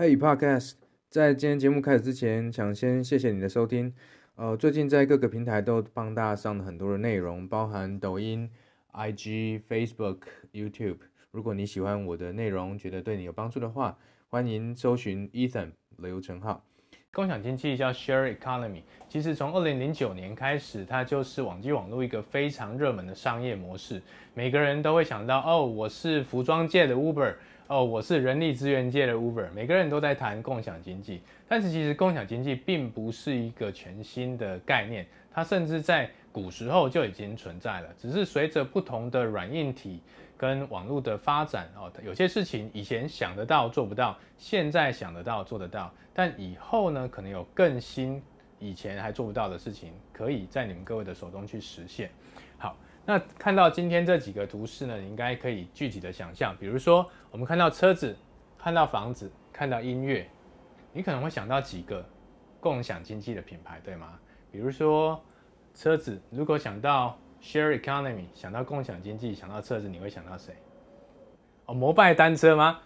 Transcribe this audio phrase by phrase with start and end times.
[0.00, 0.76] Hey Podcast，
[1.10, 3.92] 在今天节目开始之前，想先谢谢你的收听。
[4.34, 8.48] 呃，最近在各个平台都帮大家上了很多的内容，包含抖音、
[8.94, 10.20] IG、Facebook、
[10.54, 11.00] YouTube。
[11.32, 13.98] 如果你喜欢我的内容，觉得对你有帮助的话，
[14.30, 16.64] 欢迎搜寻 Ethan 刘成浩。
[17.12, 24.00] 共享经济叫 Share Economy，其实从二零零九年开始，它就是网际网络一个非常热门的商业模式。
[24.32, 27.34] 每个人都会想到，哦，我是服装界的 Uber。
[27.70, 40.00] 哦，我是人力资源界的 Uber，每个人都在谈共享经济，但是其实共享经济并不是一个全新的概念，它甚至在古时候就已经存在了，只是随着不同的软硬体
[40.36, 48.20] 跟网络的发展哦，有些事情以前想得到做不到，现在想得到做得到，但以后呢，可能有更新
[48.58, 52.10] 以前还做不到的事情，可以在你们各位的手中去实现。
[53.04, 58.16] 那看到今天这几个图示呢，你应该可以具体的想象，比如说我们看到车子，
[58.58, 60.28] 看到房子，看到音乐，
[60.92, 62.04] 你可能会想到几个
[62.60, 64.18] 共享经济的品牌，对吗？
[64.52, 65.20] 比如说
[65.74, 70.54] 车子，如果想到 share economy，想到共享经济，想到车子，你会想到谁？
[71.66, 72.80] 哦，摩拜单车吗？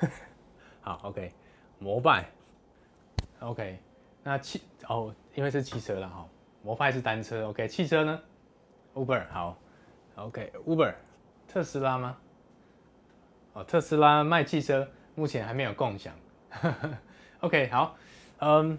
[0.82, 1.32] 好，OK，
[1.78, 2.28] 摩拜
[3.40, 3.78] ，OK，
[4.22, 6.28] 那汽哦，因为是汽车了哈，
[6.62, 8.20] 摩拜是单车，OK，汽车呢
[9.00, 9.56] ？Uber 好
[10.16, 10.92] ，OK，Uber，
[11.48, 12.16] 特斯拉吗？
[13.54, 16.12] 哦，特斯拉卖汽车，目前还没有共享。
[17.40, 17.96] OK，好，
[18.40, 18.78] 嗯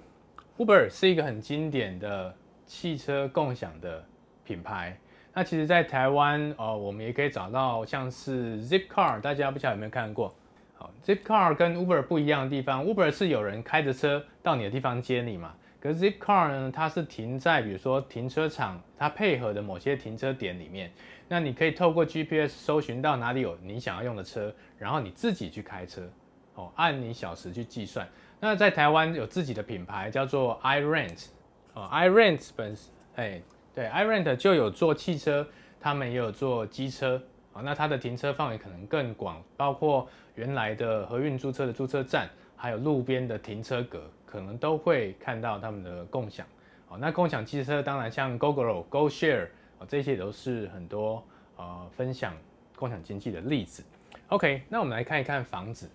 [0.59, 2.31] ，Uber 是一个很经典的
[2.67, 4.05] 汽车共享的
[4.43, 4.95] 品牌。
[5.33, 10.31] 那其实，在台湾哦，我们也可以找到像是 Zipcar，大家不晓得有没有看过？
[10.75, 15.55] 好，Zipcar 跟 Uber 不一样的地方，Uber 是有人开着车到你的地方接你嘛。
[15.81, 20.91] 可是 Zipcar 呢，它是停在比如说停车场，它配合的某些停车点里面。
[21.27, 26.07] 那你可以透过 GPS 搜寻到哪里有你想要用的车，然后你自己去开车，
[26.53, 28.07] 哦，按你小时去计算。
[28.39, 31.25] 那在台湾有自己的品牌叫做 iRent，
[31.73, 32.77] 哦，iRent 本，
[33.15, 33.41] 哎，
[33.73, 35.47] 对，iRent 就有做汽车，
[35.79, 37.19] 他们也有做机车，
[37.53, 44.03] 啊，那它的停车范围可能更广，包括原来的合运租车的租车站，还有路边的停车格。
[44.31, 46.47] 可能都会看到他们的共享，
[46.87, 51.21] 哦，那共享汽车当然像 Gogoro、GoShare，哦，这些都是很多
[51.57, 52.33] 呃分享
[52.77, 53.83] 共享经济的例子。
[54.29, 55.91] OK，那我们来看一看房子，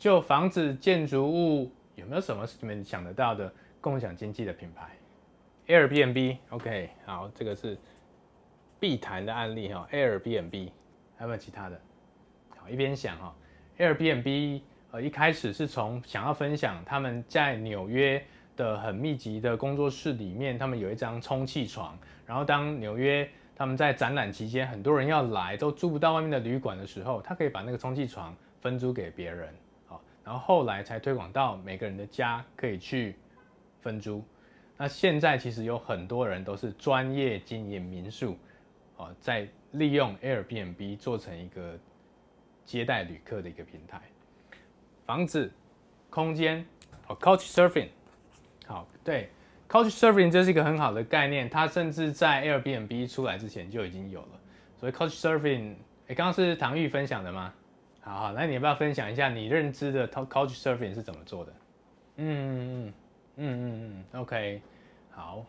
[0.00, 4.90] 就房子建筑物有没有什么你们想得到的共享经济的品牌
[5.68, 7.78] ？Airbnb，OK，好，这个是
[8.80, 10.70] 必谈的案例哈，Airbnb，
[11.16, 11.80] 还有没有其他的？
[12.58, 13.32] 好，一边想哈
[13.78, 14.62] ，Airbnb。
[14.92, 18.20] 呃，一开始是从想要分享他们在纽约
[18.56, 21.96] 的很密集的工作室里面，他们有一张充气床。
[22.26, 29.48] 然后当纽约他们在展览期间，很多人要来都租不到外面的旅馆的时候，他可以把那个充气床分租给别人。
[29.86, 33.14] 好，然后后来才推广到每个人的家可以去
[33.80, 34.24] 分租。
[34.76, 38.36] 那现在其实有很多人都是专业经营民宿，
[38.96, 41.78] 哦，在利用 Airbnb 做成一个
[42.64, 44.00] 接待旅客的一个平台。
[45.10, 45.50] 房子、
[46.08, 46.64] 空间，
[47.08, 47.88] 哦，Couchsurfing，
[48.64, 49.28] 好，对
[49.68, 54.28] ，Couchsurfing 这是一个很好的概念，它甚至在 Airbnb 出来之前就已经有了。
[54.78, 55.74] 所以 Couchsurfing，
[56.06, 57.52] 哎，刚刚是唐玉分享的吗？
[58.02, 61.52] 好好，那你要不要分享一下你认知的 Couchsurfing 是怎么做的？
[62.18, 62.94] 嗯嗯嗯
[63.34, 64.62] 嗯嗯嗯，OK，
[65.10, 65.44] 好。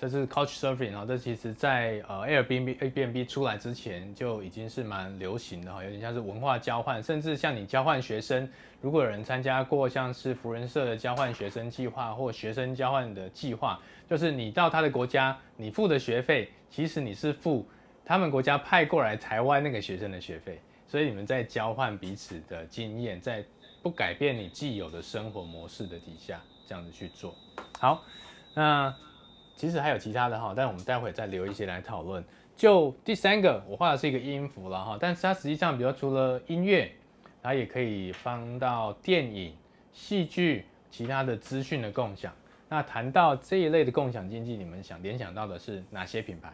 [0.00, 8.48] 这是 Couchsurfing 啊，这其实在呃 Airbnb Airbnb 出来之前就已经是蛮流行的哈，有点像是文化交换，甚至像你交换学生，
[8.80, 17.66] 如果有人参加过像是福人社的交换学生计划或学生交换的计划，就是你到他的国家，你付的学费，其实你是付
[18.04, 23.44] 他们国家派过来台湾那个学生的学费，所以你们在交换彼此的经验，在
[23.82, 27.34] 不改变你既有的生活模式的底下，这样子去做。
[27.80, 28.04] 好，
[28.54, 28.94] 那。
[29.58, 32.24] 其实还有其他的哈，但我们待会再留一些来讨论。
[32.56, 36.88] 就第三个，我画的是一个音符了哈，但是它实际上，比如除了音乐，
[37.42, 39.52] 它也可以放到电影、
[39.92, 42.32] 戏剧、其他的资讯的共享。
[42.68, 46.52] 那谈到这一类的共享经济，你们想联想到的是哪些品牌？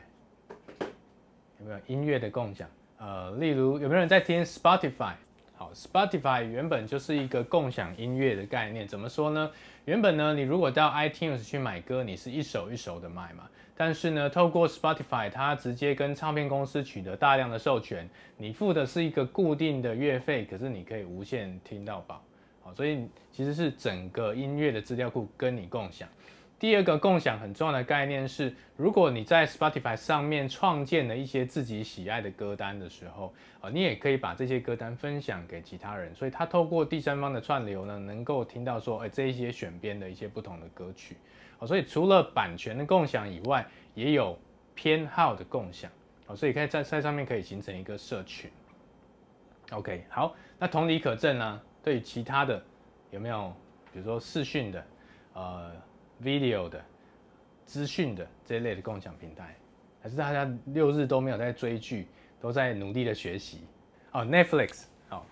[1.60, 2.66] 有没有音乐的共享？
[2.96, 5.12] 呃，例如有没有人在听 Spotify？
[5.56, 9.50] 好，Spotify 原本就是一个共享音乐的概念，怎么说呢？
[9.84, 13.48] 原本呢，你如果到 iTunes 去买歌，你是一首一首的买嘛。
[13.76, 22.22] 但是呢，透过 Spotify，它直接跟唱片公司取得大量的授权，你付的是一个固定的月费，可是你可以无限听到饱。
[22.62, 26.08] 好，所以其实是整个音乐的资料库跟你共享。
[26.64, 41.18] 第二个共享很重要的概念是，如果你在 Spotify 上面创建了一些自己喜爱的歌单的时候，啊，你也可以把这些歌单分享给其他人，所以他透过第三方的串流呢，能够听到说，哎，这一些选编的一些不同的歌曲，
[41.58, 44.34] 啊，所以除了版权的共享以外，也有
[44.74, 45.90] 偏好的共享，
[46.26, 48.50] 啊，所以可以在在上面可以形成一个社群。
[49.70, 52.64] OK，好，那同理可证呢，对于其他的
[53.10, 53.52] 有没有，
[53.92, 54.86] 比如说视讯的，
[55.34, 55.70] 呃。
[56.22, 56.82] Video 的
[57.64, 59.56] 资讯的这一类的共享平台，
[60.02, 62.06] 还是大家六日都没有在追剧，
[62.40, 63.60] 都在努力的学习
[64.12, 64.24] 哦。
[64.24, 65.22] Netflix 哦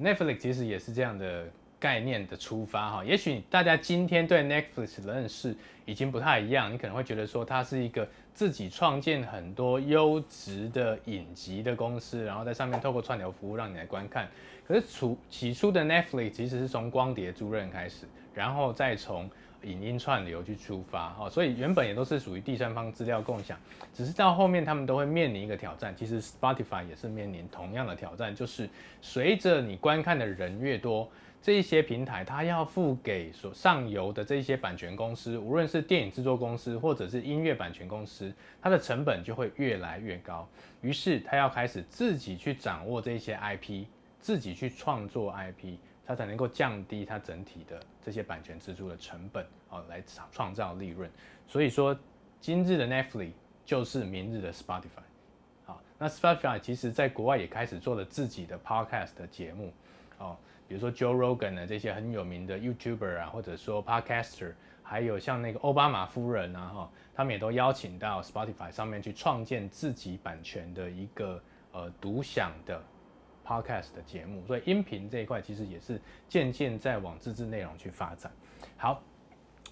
[0.00, 1.46] ，Netflix 其实也是这样的
[1.78, 3.04] 概念的出发哈。
[3.04, 14.28] 也许大家今天对 Netflix 的认识已经不太一样，你可能会觉得说它是一个自己创建很多优质的影集的公司，然后在上面透过串流服务让你来观看。
[14.66, 19.30] 可是初起初的 Netflix 其实是从光碟租赁开始，然后再从
[19.62, 23.58] 影音串流去出发，哦，所以原本也都是属于第三方资料共享，
[23.92, 25.94] 只是到后面他们都会面临一个挑战。
[25.96, 28.68] 其实 Spotify 也是面临同样的挑战，就是
[29.00, 31.08] 随着你观看的人越多，
[31.42, 40.48] 这一些平台它要付给所上游的这些版权公司，无论是电影制作公司或者是音乐版权公司，它的成本就会越来越高。
[40.82, 43.84] 于是它要开始自己去掌握这些 IP，
[44.20, 45.76] 自己去创作 IP。
[46.06, 50.00] 它才能够降低它整体的这些版权支出的成本，哦，来
[50.30, 51.10] 创造利润。
[51.48, 51.98] 所以说，
[52.40, 53.32] 今日的 Netflix
[53.64, 55.02] 就是明日的 Spotify。
[55.64, 59.72] 好，那 Spotify 其实在国外也开始做了自己的 Podcast 的节目，
[60.18, 60.36] 哦，
[60.68, 64.52] 比如说 Joe Rogan 的这些很有名的 YouTuber 啊，或者说 Podcaster，
[64.84, 71.42] 还有像那个奥巴马夫人啊，哈，他们也都邀请到 Spotify 上面去创建自己版权的一个
[71.72, 72.80] 呃独享的。
[73.46, 78.32] Podcast 的节目，所以音频这一块其实也是渐渐在往自制内容去发展。
[78.76, 79.00] 好，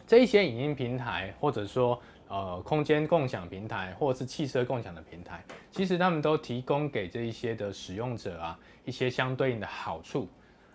[0.07, 5.43] 这一些影音平台，或者说呃空间共享平台，或者是汽车共享的平台，
[5.73, 10.29] 其实他们都提供给这一些的使用者啊一些相对应的好处。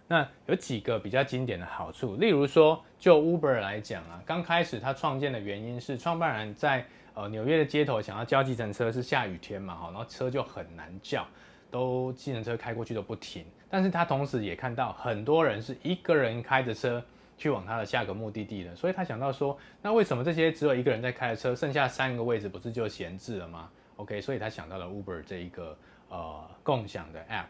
[0.07, 11.25] 那有几个比较经典的好处，例如说就 Uber 来讲啊，刚开始它创建的原因是创办人在呃纽约的街头想要叫计程车，是下雨天嘛，哈，然后车就很难叫。
[11.71, 17.03] 都计程车开过去都不停，但是他同时也看到很多人是一个人开着车
[17.37, 25.77] 去往他的下个目的地的，所以他想到说，那为什么这些只有一个人在开着车，剩下三个位置不是就闲置了吗？OK，所以他想到了 Uber 这一个
[26.09, 27.45] 呃共享的 App。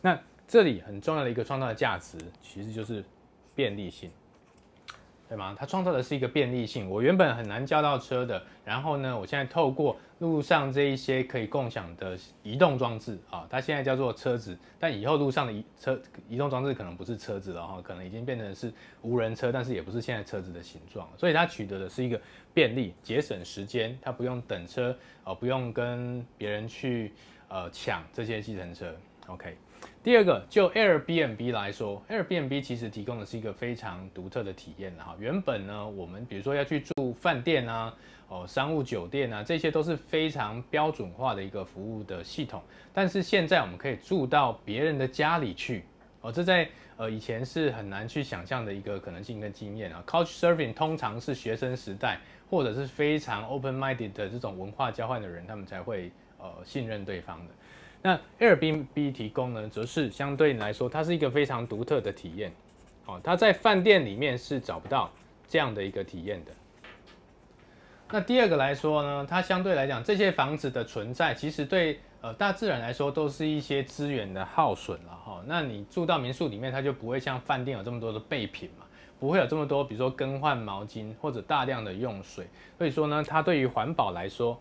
[0.00, 3.04] 那这里很重要的一个创造的价值，其实就是
[3.54, 4.10] 便利性。
[5.28, 5.56] 对吗？
[5.58, 6.88] 它创造的是一个便利性。
[6.88, 18.72] 我原本很难叫到车的，然后呢，我现在透过路上这一些可以共享的移动装置啊，它现在叫做车子，但以后路上的移车移动装置可能不是车子了哈，可能已经变成是
[19.02, 21.08] 无人车，但是也不是现在车子的形状。
[21.16, 22.20] 所以它取得的是一个
[22.52, 27.12] 便利，节省时间，它不用等车啊，不用跟别人去
[27.48, 28.94] 呃抢这些计程车。
[29.26, 29.56] OK。
[30.02, 35.16] 第二个，就 Airbnb 来说，Airbnb 其实提供的是一个非常独特的体验哈。
[35.18, 37.94] 原本呢，我们比如说要去住饭店啊，
[38.28, 42.62] 哦，商务酒店啊，这些都是非常标准化的一个服务的系统。
[42.92, 45.84] 但是现在我们可以住到别人的家里去，
[46.20, 50.04] 哦，这在呃以前是很难去想象的一个可能性跟经验啊。
[50.06, 52.20] Couchsurfing 通常是学生时代
[52.50, 57.54] 或者是非常 open-minded 的这种文化交换的人，他们才会呃信任对方的。
[58.06, 62.52] 那 Airbnb 提供呢，则是相对来说，它是一个非常独特的体验。
[63.06, 65.10] 哦，它在饭店里面是找不到
[65.48, 66.52] 这样的一个体验的。
[68.10, 75.42] 那第二个来说呢，它相对来讲，这些房子的存在，其实对呃大自然来说，都是一些资源的耗损了哈。
[75.46, 78.84] 那你住到民宿里面，它就不会像饭店有这么多的备品嘛，
[79.18, 82.46] 不会有这么多，比如说更换毛巾或者大量的用水。
[82.76, 84.60] 所以说呢，它对于环保来说，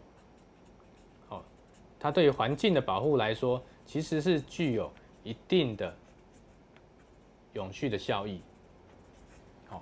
[2.04, 4.92] 它对于环境的保护来说，其实是具有
[5.24, 5.96] 一定的
[7.54, 8.42] 永续的效益。
[9.70, 9.82] 好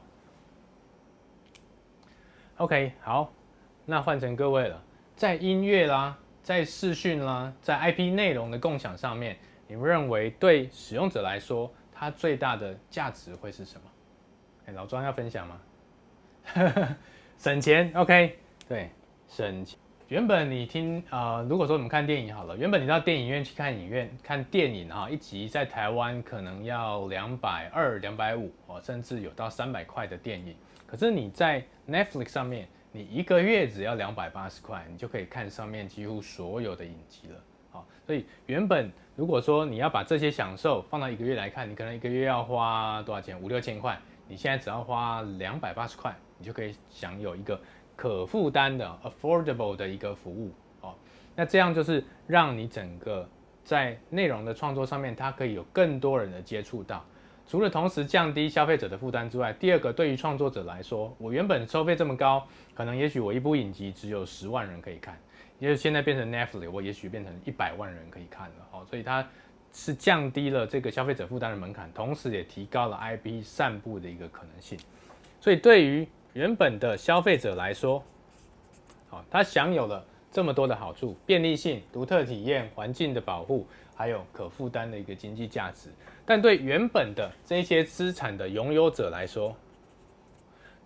[2.58, 3.34] ，OK，好，
[3.86, 4.80] 那换成各位了，
[5.16, 9.36] 在音乐啦，在视讯啦，在 IP 内容的共享上面，
[9.68, 13.88] 你们认为对使用者来说，它最大的价值会是什么？
[14.68, 15.60] 哎，老庄要分享吗？
[17.40, 18.38] 省钱，OK，
[18.68, 18.92] 对，
[19.28, 19.80] 省钱。
[20.12, 30.53] 原本你听呃，如果说我们看电影好了，原本你到电影院去看影院看电影哈，一集在台湾可能要两百二、两百五哦，甚至有到三百块的电影。
[30.86, 37.39] 可是你在 Netflix 上面，你一个月只要两百八十块，你就可以看上面几乎所有的影集了。
[37.72, 43.41] 好，所以原本如果说你要把这些享受放到一个月来看，你可能一个月要花多少钱？
[43.41, 47.58] 五六千块，你现在只要花两百八十块，你就可以享有一个
[48.01, 50.96] 可负担的 affordable 的一个服务哦。
[51.36, 53.29] 那这样就是让你整个
[53.63, 57.05] 在内容的创作上面，它可以有更多人的接触到。
[57.46, 62.43] 除了同时降低消费者的负担之外，第二个对于创作者来说，我原本收费这么高，
[62.74, 65.15] 可能也许我一部影集只有十万人可以看，
[65.60, 69.24] 也许现在变成 Netflix，我也许变成一百万人可以看了哦，所以它
[69.72, 74.79] 是降低了这个消费者负担的门槛，同时也提高了 IP 散布的一个可能性。
[75.39, 78.04] 所以对于原本的消费者来说，
[79.10, 83.66] 好，他享有了这么多的好处，便利性、独特体验、环境的保护。
[83.94, 85.88] 还有可负担的一个经济价值，
[86.26, 89.56] 但对原本的这些资产的拥有者来说，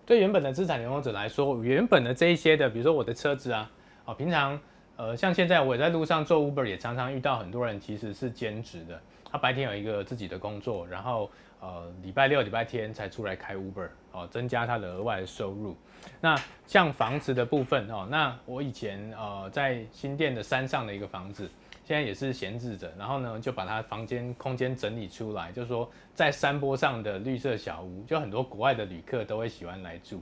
[0.06, 3.72] 对原本的资产拥有者来说，原本的这一些的，比如说我的车子啊，
[4.04, 4.60] 啊，平常
[4.98, 15.76] 呃，像现在我也在路上做 Uber，也常常遇到很多人其实是兼职的，他白天有一个自己的工作，然后呃，礼拜六、礼拜天才出来开 Uber，哦，增加他的额外的收入。
[16.22, 21.50] 那像房子的部分哦，那我以前呃在新店的山上的一个房子。
[21.88, 30.20] 现在也是闲置着，然后呢，就把它房间空间整理出来，就是说在山坡上的绿色小屋，就很多国外的旅客都会喜欢来住。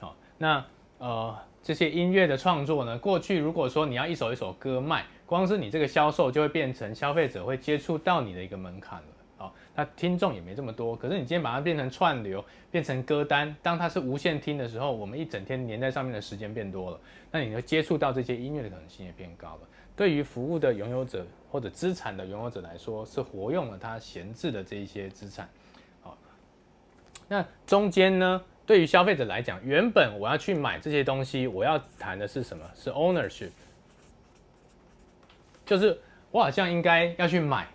[0.00, 0.64] 好，那
[0.96, 9.02] 呃这些音乐的创作呢，过去如果说你要一首一首歌卖，光是你这个销售就会变成消费者会接触到你的一个门槛。
[9.42, 17.00] 好，那听众也没这么多，可是你今天把它变成串流，变成歌单，当它是无限听的时候，我们一整天黏在上面的时间变多了，
[17.32, 19.60] 那你就接触到这些音乐的可能性也变高了。
[19.96, 25.48] 对于服务的拥有者或者资产的拥有者来说，是活用了他闲置的这一些资产。
[26.02, 26.16] 好，
[27.26, 32.64] 那中间呢，对于消费者来讲，原本我要去买这些东西，我要谈的是什么？
[32.76, 33.50] 是 ownership，
[35.66, 35.98] 就是
[36.30, 37.66] 我好像应该要去买，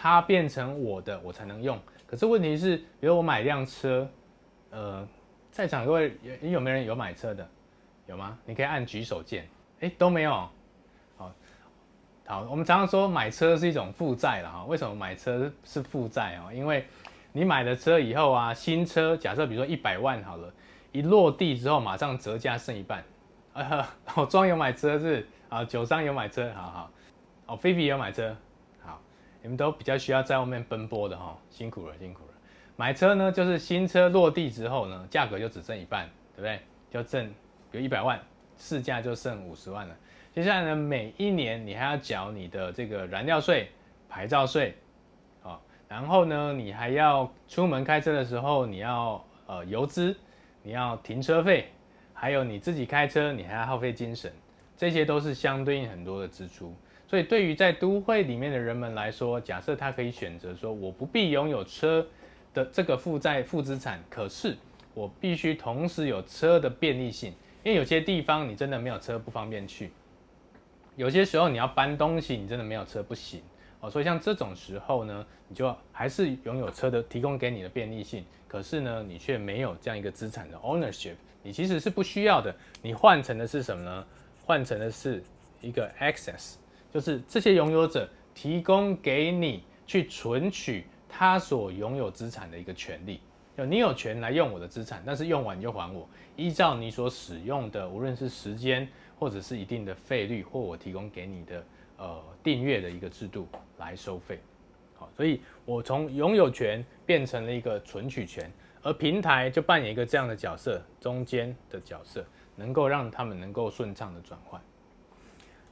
[0.00, 1.76] 它变成我的，我才能用。
[2.06, 4.08] 可是问题是，比如我买一辆车，
[4.70, 5.06] 呃，
[5.50, 7.46] 在场各位有有没有人有买车的？
[8.06, 8.38] 有吗？
[8.44, 9.48] 你可以按举手键。
[9.80, 10.30] 诶，都没有。
[11.16, 11.32] 好，
[12.26, 14.64] 好我们常常说买车是一种负债了哈。
[14.66, 16.52] 为什么买车是负债啊？
[16.54, 16.86] 因为
[17.32, 20.52] 你买了车以后啊，新车假设比如说一百万好了，
[20.92, 23.04] 一落地之后马上折价剩一半。
[23.52, 26.90] 啊， 我庄有买车是啊，九商有买车，好好。
[27.46, 28.36] 哦，菲比有买车，
[29.42, 32.32] 你们都比较需要在外面奔波的哈，辛苦了，辛苦了。
[32.76, 36.60] 买车呢，就是新车落地之后呢，价格就只剩一半，对不对？
[36.90, 37.26] 就剩
[37.70, 38.20] 比如一百万，
[38.56, 39.96] 市价就剩五十万了。
[40.32, 43.70] 接下来呢，每一年你还要缴你的这个燃料税、
[44.08, 44.76] 牌照税，
[45.42, 50.16] 啊，然后呢，你还要出门开车的时候，你要呃油资，
[50.62, 51.68] 你要停车费，
[52.12, 54.32] 还有你自己开车，你还要耗费精神，
[54.76, 56.74] 这些都是相对应很多的支出。
[57.08, 62.06] 所以对于在都会里面的人们来说，假设他可以选择说，我不必拥有车
[62.52, 64.54] 的这个负债负资产，可是
[64.92, 67.32] 我必须同时有车的便利性，
[67.64, 69.90] 因为有些地方你真的没有车不方便去。
[70.96, 73.40] 有些时候你要搬东西，你真的没有车不行
[73.80, 73.88] 哦。
[73.88, 82.54] 所以像这种时候呢，你就还是拥有车的提供给你的便利性，可是呢，你却没有这样一个资产的 ownership，你其实是不需要的。
[82.82, 84.06] 你换成的是什么呢？
[84.44, 85.22] 换成的是
[85.62, 86.56] 一个 access，
[86.92, 93.20] 就是这些拥有者提供给你去存取他所拥有资产的一个权利。
[93.56, 98.88] 就你有权来用我的资产，但是用完你就还我，依照你所使用的，无论是时间。
[99.20, 101.66] 或者是一定的费率，或我提供给你的
[101.96, 104.38] 呃订阅的一个制度来收费，
[104.94, 108.48] 好，所以我从拥有权变成了一个存取权，
[108.80, 114.62] 而平台就扮演一个这样的角色，中间的角色，能够让他们能够顺畅的转换，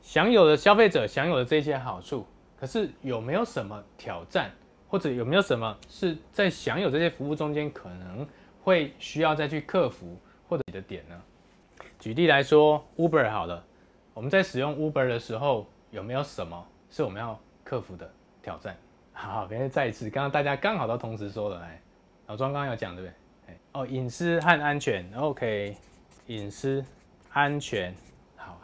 [0.06, 2.24] 享有的消费者享有的这些好处，
[2.56, 4.52] 可是有没有什么挑战，
[4.86, 8.24] 或者有没有什么是在享有这些服务中间可能
[8.62, 10.16] 会需要再去克服
[10.48, 11.20] 或者你的点呢？
[11.98, 13.64] 举例来说，Uber 好了，
[14.14, 18.08] 我们在使用 Uber 的时候，有没有什么是我们要克服的
[18.40, 18.76] 挑战？
[19.12, 21.82] 好，别再一次，刚刚大家刚好都同时说了，来，
[22.28, 23.56] 老庄刚刚有讲对不对？
[23.72, 25.76] 哦，隐私和安全，OK，
[26.28, 26.84] 隐私、
[27.32, 27.92] 安全，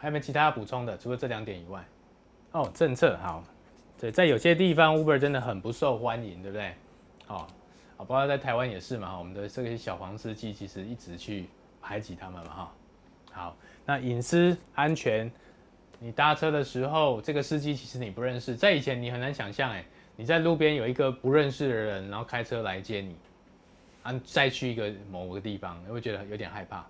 [0.03, 0.99] 还有没有其他要补充的？
[0.99, 1.81] 除了这两点以外，
[2.51, 3.45] 哦，政策，好，
[4.01, 6.75] 对，在有些地方 Uber 真的很不受欢迎，对不对？
[7.29, 7.47] 哦，
[7.99, 11.47] 包括在台湾也是嘛，我们的这些小黄司机其实一直去
[11.81, 12.73] 排挤他们嘛，哈。
[13.31, 13.57] 好，
[13.87, 15.31] 那隐私安全，
[16.01, 19.85] 你搭车的时候，这个司机其实你不认识，在以前你很难想象，哎，
[20.17, 23.15] 你在路边有一个不认识的人，然后开车来接你，
[24.03, 26.85] 啊，再去一个某个地方，你会觉得有点害怕。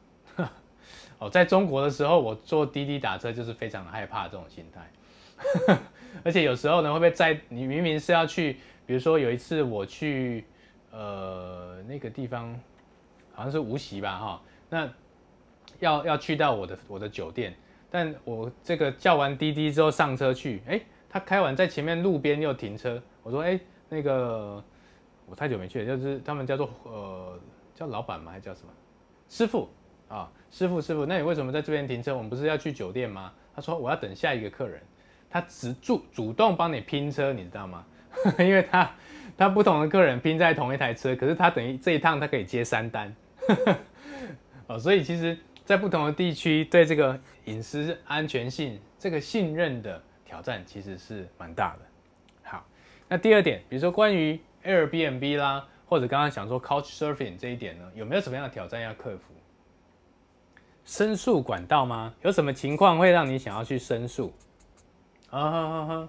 [1.18, 5.78] 哦，在中国的时候，我坐滴滴打车就是非常害怕这种心态。
[6.22, 10.44] 而且有时候呢会被载，你明明是要去，比如说有一次我去
[10.90, 12.54] 呃那个地方，
[13.32, 14.88] 好像是无锡吧哈，那
[15.80, 17.54] 要要去到我的我的酒店，
[17.90, 23.58] 但我这个叫完滴滴之后上车去，哎，他开完在前面路边又停车，我说哎
[23.88, 24.62] 那个
[25.26, 27.40] 我太久没去了，就是他们叫做呃
[27.74, 28.72] 叫老板吗还是叫什么
[29.28, 29.68] 师傅
[30.12, 32.14] 啊师傅师傅，那你为什么在这边停车？
[32.14, 33.32] 我们不是要去酒店吗？
[33.54, 34.80] 他说我要等下一个客人。
[35.30, 37.86] 他只主主动帮你拼车，你知道吗？
[38.38, 38.94] 因为他
[39.34, 43.16] 他不同的客人拼在同一台车，可是他等于这一趟他可以接三单，
[44.68, 51.80] 哦，所以其实，在不同的地区，对这个隐私安全性这个信任的挑战其实是蛮大的。
[52.42, 52.62] 好，
[53.08, 59.32] 那第二点，比如说关于 Airbnb 啦，或者刚刚想说 Couchsurfing 这一点呢，有没有什么样的挑战要克服？
[60.84, 62.12] 申诉管道吗？
[62.22, 64.32] 有什么情况会让你想要去申诉？
[65.30, 66.08] 啊哈哈哈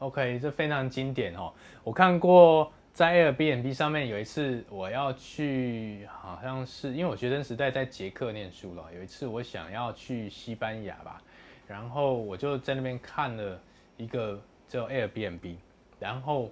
[0.00, 1.52] ，OK，这非常经典哦。
[1.82, 8.84] 我看过在 Airbnb 上面有一次，我要去，好像是因为我学生时代在捷克念书了。
[8.94, 11.22] 有一次我想要去西班牙吧，
[11.66, 13.58] 然后我就在那边看了
[13.96, 14.38] 一个
[14.68, 15.54] 叫 Airbnb，
[15.98, 16.50] 然后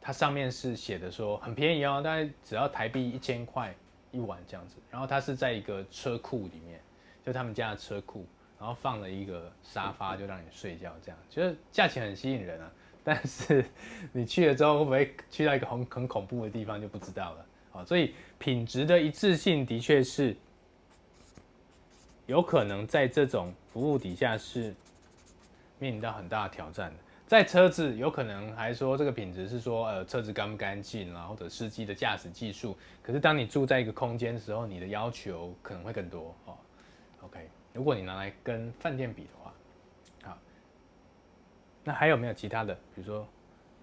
[0.00, 3.74] 它上面是写的说很便宜哦，大概只要台币一千块
[4.12, 4.76] 一晚这样子。
[4.90, 6.80] 然后它是在一个车库里面，
[7.24, 8.26] 就他们家的车库。
[8.58, 12.70] 然后放了一个沙发，就让你睡觉，这样就是价钱很吸引人啊。
[13.02, 13.64] 但是
[14.12, 17.46] 你去了之后，会不会去到一个很很恐怖的地方就不知道了。
[17.70, 20.36] 好，所以品质的一致性的确是
[22.26, 24.74] 有可能在这种服务底下是
[25.78, 26.96] 面临到很大的挑战的。
[27.26, 32.76] 在车子有可能还说这个品质是说呃车子干不干净啊，或者司机的驾驶技术。
[33.02, 36.54] 可是当你住在一个空间的时候，你的要求可能会更多哦。
[37.22, 37.48] OK。
[37.72, 39.52] 如果你拿来跟饭店比的话，
[40.24, 40.38] 好，
[41.84, 42.74] 那还有没有其他的？
[42.94, 43.26] 比如说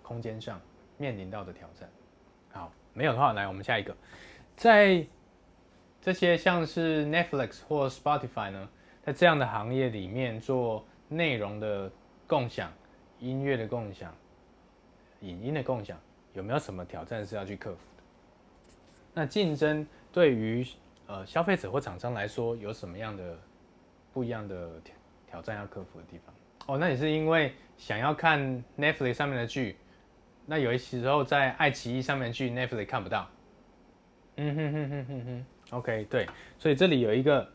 [0.01, 0.59] 空间上
[0.97, 1.89] 面临到的挑战？
[2.51, 3.95] 好，没有的话，来我们下一个，
[4.55, 5.05] 在
[6.01, 8.69] 这些像是 Netflix 或 Spotify 呢，
[9.03, 11.91] 在这样的行业里面做内容的
[12.27, 12.71] 共享、
[13.19, 14.13] 音乐的共享、
[15.21, 15.97] 影音的共享，
[16.33, 18.03] 有没有什么挑战是要去克服的？
[19.13, 20.65] 那竞争对于
[21.07, 23.37] 呃消费者或厂商来说有什么样的？
[24.13, 24.95] 不一样的挑
[25.29, 26.33] 挑战要克服的地方
[26.65, 28.41] 哦，那你是因为想要看
[28.75, 29.77] Netflix 上面的剧，
[30.47, 33.29] 那有一些时候在爱奇艺上面的剧 Netflix 看不到。
[34.37, 36.27] 嗯哼哼哼哼哼，OK，对，
[36.57, 37.47] 所以这里有一个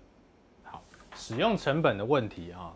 [0.62, 0.84] 好
[1.16, 2.72] 使用成本的问题啊，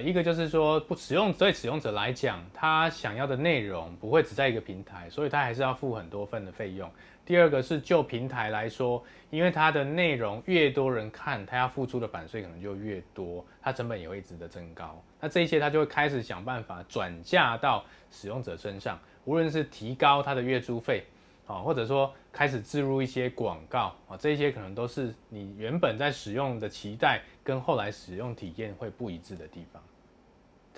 [0.00, 6.90] 一个就是说不使用对使用者来讲，他想要的内容不会只在一个平台，所以他还是要付很多份的费用。
[7.24, 14.98] 第二个是就平台来说，因为它的内容越多人看，它要付出的版税可能就越多，它成本也会一直的增高。
[15.20, 21.04] 那这一些它就会开始想办法转嫁到使用者身上，无论是提高它的月租费，
[21.46, 29.82] 啊，或者说开始置入一些广告，啊，这些可能都是你原本在使用的期待跟后来使用体验会不一致的地方。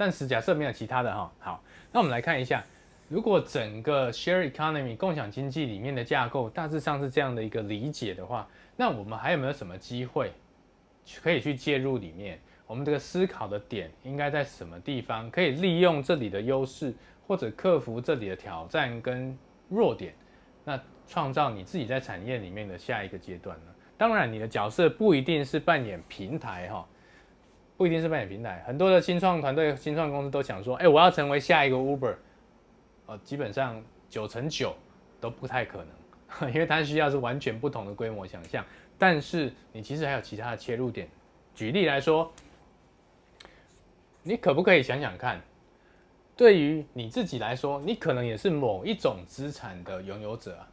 [0.01, 2.65] 暂时假设没有其他的哈，好，那我们来看一下。
[3.11, 10.33] 如果整个 share economy 共享经济里面的架构大致上是这样的一个理解的话，那我们还有没有什么机会
[11.23, 12.41] 可以去介入里面？
[12.67, 15.31] 我们这个思考的点应该在什么地方？
[15.31, 16.95] 可以利用这里的优势，
[17.27, 19.37] 或者克服这里的挑战跟
[19.69, 20.15] 弱点，
[20.65, 23.73] 那创造你自己在产业里面的下一个阶段呢？
[23.99, 26.89] 当然，你的角色不一定是扮演平台哈，
[27.81, 28.63] 不一定是扮演平台。
[28.67, 32.15] 很多的新创团队、新创公司都想说，哎，我要成为下一个 Uber。
[33.07, 34.77] 呃基本上九成九
[35.19, 35.83] 都不太可
[36.39, 38.63] 能， 因为它需要是完全不同的规模想象。
[38.99, 41.09] 但是你其实还有其他的切入点。
[41.55, 42.31] 举例来说，
[44.23, 45.41] 你可不可以想想看，
[46.37, 50.69] 对于你自己来说，你可能也是某一种资产的拥有者啊。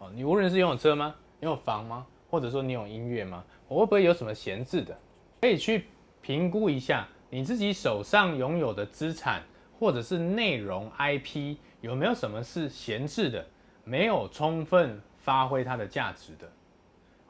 [0.00, 1.14] 哦，你无论是拥有车吗？
[1.38, 2.04] 拥有房吗？
[2.28, 3.44] 或者说你有音乐吗？
[3.68, 4.98] 我会不会有什么闲置的？
[5.40, 5.86] 可以去
[6.26, 9.42] 评估一下你自己手上拥有的资产。
[9.78, 13.46] 或者是内容 IP 有没有什么是闲置的，
[13.84, 16.50] 没有充分发挥它的价值的？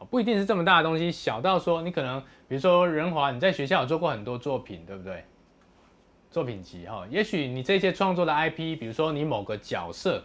[0.09, 5.25] 不一定是这么大的东西，小到说你可能，比如说仁华，你在学校有做过很多作品，对不对？
[6.31, 10.23] 作品集哈，也许你这些创作的 IP，比如说你某个角色，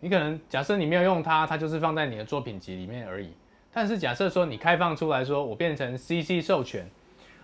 [0.00, 3.30] 你可能假设你没有用它，它就是放在你的作品集里面而已。
[3.72, 6.86] 但是假设说你开放出来说，我变成 CC 授权。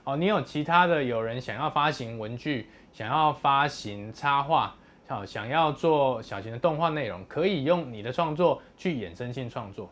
[0.05, 4.75] 哦，你有其他的有人想要发行文具，想要发行插画，
[5.07, 9.89] 好，想要做小型的动画内容，可以用你的创作去衍生性创作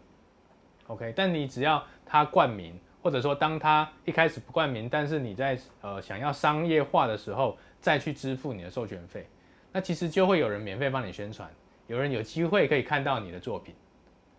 [0.89, 1.13] ，OK。
[1.15, 9.29] 但你只要他冠名，或者说当他一开始不冠名，但是你在呃想要商业化的时候，再去支付你的授权费，
[9.71, 11.49] 那其实就会有人免费帮你宣传，
[11.87, 13.75] 有人有机会可以看到你的作品，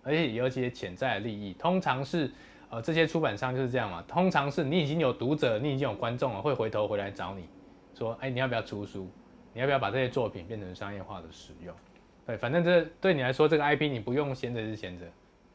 [0.03, 1.53] 而且有一些潜在的利益。
[1.53, 2.29] 通常是，
[2.71, 4.01] 呃，这些出版商就是这样嘛。
[4.07, 7.45] 通常是你已经有读者，你已经有观众了，会回头回来找你
[7.93, 9.07] 说，哎，你要不要出书？
[9.53, 11.75] 你要不要把这些作品变成商业化的使用？
[12.25, 15.05] 对，反正这对你来说，这个 IP 你不用闲着是闲着。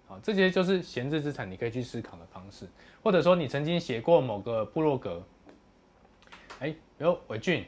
[0.07, 2.69] 好，这些就是闲置资产，你可以去思考的方式，
[3.03, 5.23] 或者说你曾经写过某个部落格，
[6.61, 7.65] 哎，比如伟俊。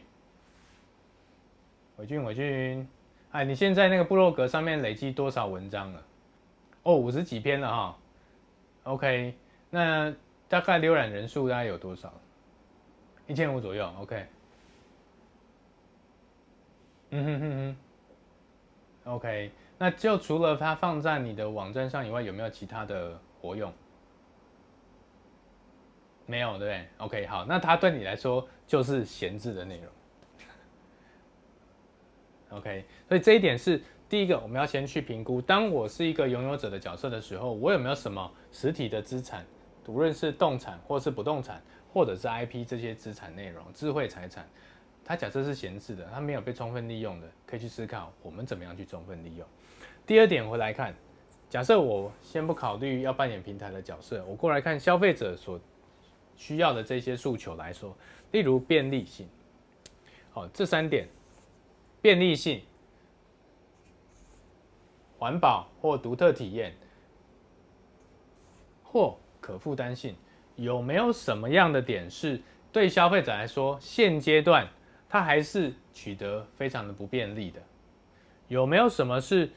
[1.96, 2.88] 伟俊，伟俊，
[3.32, 6.02] 哎，你现在那个部落格上面累积多少文章了？
[6.84, 7.98] 哦，五十几篇了哈。
[8.88, 9.34] OK，
[9.68, 10.10] 那
[10.48, 12.10] 大概浏览人数大概有多少？
[13.26, 13.92] 一千五左右。
[14.00, 14.26] OK。
[17.10, 17.76] 嗯哼哼
[19.04, 19.12] 哼。
[19.12, 23.70] OK，那就除了它放在你的网站上以外，有没有其他的活用？
[26.24, 29.92] 没有，对不对？OK，好，那它对你来说就是闲置的内容。
[32.58, 35.38] OK，所以这一点是第一个，我们要先去评估。
[35.40, 39.44] 当我是一个拥有者的角色的时候，我有没有什么实体的资产，
[39.86, 44.48] 无论是动产或是不动产，或者是 IP 这些资产内容、智慧财产，
[45.04, 49.46] 它假设是闲置的，它没有被充分利用的，可以去思考我们怎么样去充分利用。
[50.06, 50.94] 第二点回来看，
[51.50, 55.60] 假设我先不考虑要扮演平台的角色，我过来看消费者所
[56.34, 57.94] 需要的这些诉求来说，
[58.32, 59.28] 例如便利性，
[60.30, 61.06] 好，这三点。
[62.00, 62.62] 便利性、
[65.18, 66.72] 环保或独特体验，
[68.84, 70.14] 或可负担性，
[70.56, 74.66] 有没有什么样的点是对消费者来说，现阶段
[75.08, 77.60] 它还是取得非常的不便利的？
[78.46, 79.50] 有没有什么是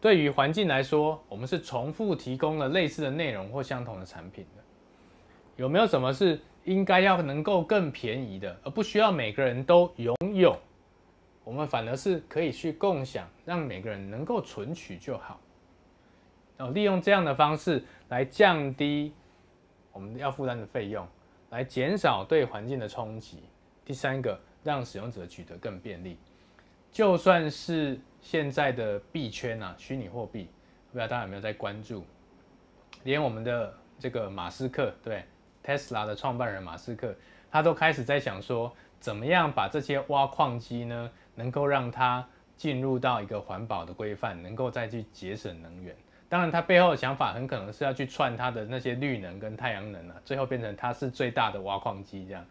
[0.00, 4.62] 对于环境来说，我们是重复提供了类似的内容或相同的产品的？
[5.56, 10.58] 有没有什么是应该要能够更便宜的，而不需要每个人都拥有？
[11.46, 15.40] 我们反而是可以去共享，让每个人能够存取就好。
[16.56, 19.14] 哦，利用这样的方式来降低
[19.92, 21.06] 我们要负担的费用，
[21.50, 23.44] 来减少对环境的冲击。
[23.84, 26.18] 第三个，让使用者取得更便利。
[26.90, 30.48] 就算是现在的币圈啊，虚拟货币，
[30.90, 32.04] 不知道大家有没有在关注？
[33.04, 35.22] 连我们的这个马斯克，对
[35.62, 37.14] ，Tesla 的创办人马斯克，
[37.52, 41.10] 他都开始在想说，怎么样把这些挖矿机呢？
[41.34, 45.94] 能够让它进入到一个环保的规范，能够再去节省能源。
[46.28, 52.44] 当然，它背后的想法很可能是要去串它的那些绿能跟太阳能啊，最后变成它是最大的挖矿机这样。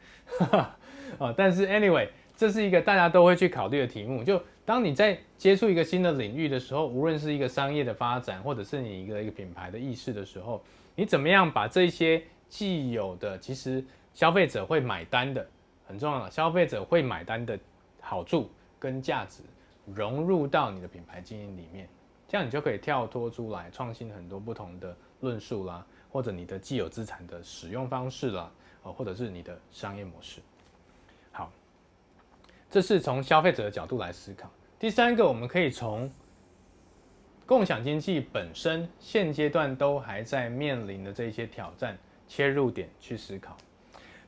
[1.17, 4.23] 啊，但是 anyway，这是一个大家都会去考虑的题目。
[4.23, 10.63] 就当你在接触一个新的领域的时候，无论是一个商业的发展，或者是你一个一个品牌的意识的时候，
[10.95, 15.45] 你怎么样把这些既有的，其实消费者会买单的，
[15.87, 17.57] 很重要的，消费者会买单的
[18.01, 18.49] 好处。
[18.77, 19.41] 跟价值
[19.85, 21.89] 融入到你的品牌经营里面，
[22.27, 28.51] 这样你就可以跳脱出来，创新很多不同的论述啦，或者你的既有资产的使用方式啦，
[28.83, 30.39] 或者是你的商业模式。
[31.31, 31.51] 好，
[32.69, 34.51] 这是从消费者的角度来思考。
[34.77, 36.11] 第三个，我们可以从
[37.47, 43.57] 共享经济本身现阶段都还在面临的这些挑战切入点去思考，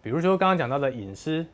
[0.07, 1.45] 比如说刚刚讲到的隐私、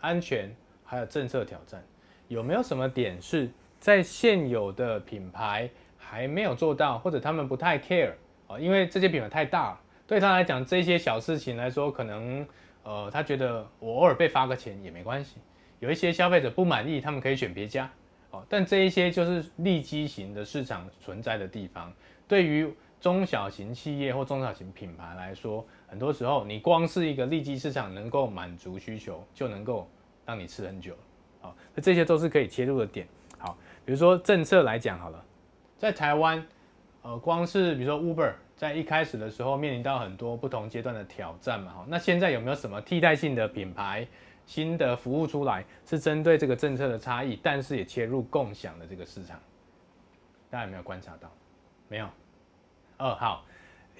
[0.00, 0.50] 安全，
[0.82, 1.84] 还有政策挑战。
[2.28, 3.46] 有没有什么点是
[3.78, 8.12] 在现有的品牌还没有做到，或者他们不太 care
[8.46, 8.58] 啊？
[8.58, 12.46] 因为这些品牌太大了，对他来讲这些小事情来说，可能
[12.84, 15.36] 呃他觉得我偶尔被发个钱也没关系。
[15.78, 17.90] 有一些消费者不满意，他们可以选别家
[18.30, 18.42] 哦。
[18.48, 21.92] 但这一些就是利基型的市场存在的地方。
[22.26, 29.88] 对于中小型企业或中小型品牌来说，很多时候你光是一个利基市场能够满足需求，就能够
[30.24, 30.94] 让你吃很久。
[31.40, 33.08] 好，那这些都是可以切入的点。
[33.38, 35.24] 好，比如说政策来讲好了，
[35.76, 36.46] 在台湾，
[37.02, 41.72] 呃，光是比如说 Uber 在一开始的时候面临到很多不同阶段的挑战嘛。
[41.72, 44.06] 好，那现在有没有什么替代性的品牌、
[44.46, 49.40] 新的服务出来，是针对这个政策的差异，但是也切入共享的这个市场？
[50.50, 51.28] 大家有没有观察到？
[51.88, 52.06] 没有？
[52.98, 53.46] 哦，好，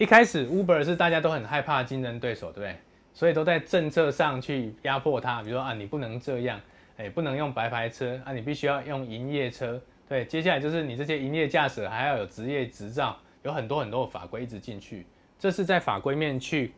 [0.00, 2.74] 一开始 Uber 是大家都很害怕竞争对手，对不对？
[3.12, 6.58] 所以都在政策上去压迫他，比如说啊，你不能这样。
[6.96, 8.32] 哎，不能用白牌车啊！
[8.32, 9.78] 你必须要用营业车。
[10.08, 15.06] 对，接下来就是你这些营业驾驶还要有职业执照，有很多很多的法规一直进去，
[15.38, 16.72] 这是在法规面去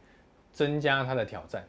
[0.52, 1.64] 增加它的挑战。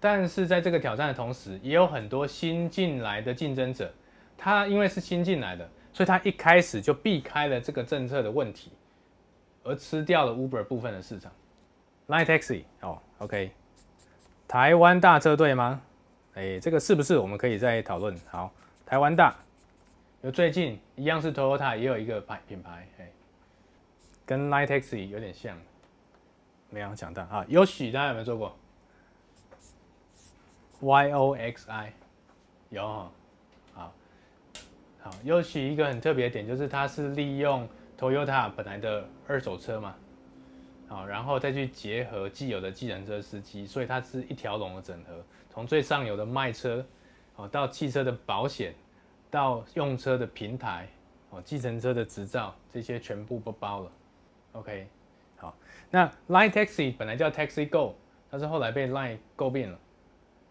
[0.00, 3.92] 但是在这个挑战的同时，也有很多新进来的竞争者，
[4.38, 8.70] 他因为是新进来的，所以他一开始就避开了这个政策的问题，
[9.66, 11.30] 而吃掉了 Uber 部分的市场。
[12.08, 13.50] Line Taxi 哦，OK，
[14.46, 15.82] 台湾大车队吗？
[16.34, 18.16] 哎，这个是不是我们可以再讨论？
[18.30, 18.52] 好，
[18.84, 19.34] 台湾大，
[20.22, 23.10] 有最近一样是 Toyota，也有一个牌品牌，哎，
[24.24, 25.58] 跟 Line Taxi 有点像，
[26.70, 27.44] 没有想到啊。
[27.48, 28.56] Yoxi 大家有没有做过
[30.80, 31.92] ？Y O X I
[32.68, 33.10] 有，
[33.72, 33.92] 好，
[35.00, 37.66] 好，Yoxi 一个很特别的点就是它是利用
[37.98, 39.94] Toyota 本来的二手车嘛。
[40.88, 46.86] 好，然后再去结合既有的计程车司机，所以它是一条龙的整合，从最上游的卖车，
[47.34, 48.72] 哦，到汽车的保险，
[49.28, 50.88] 到用车的平台，
[51.30, 53.90] 哦，计程车的执照，这些全部都包了。
[54.52, 54.86] OK，
[55.36, 55.56] 好，
[55.90, 57.96] 那 Line Taxi 本来叫 Taxi Go，
[58.30, 59.76] 但是后来被 Line 购并了，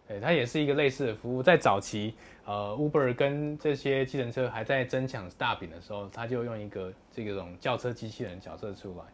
[0.08, 2.14] 对，它也是一个类似的服务，在早期，
[2.44, 9.04] 呃，Uber 跟这些计程车还在争抢大饼的时候，它就用一个这种轿车机器人角色出来。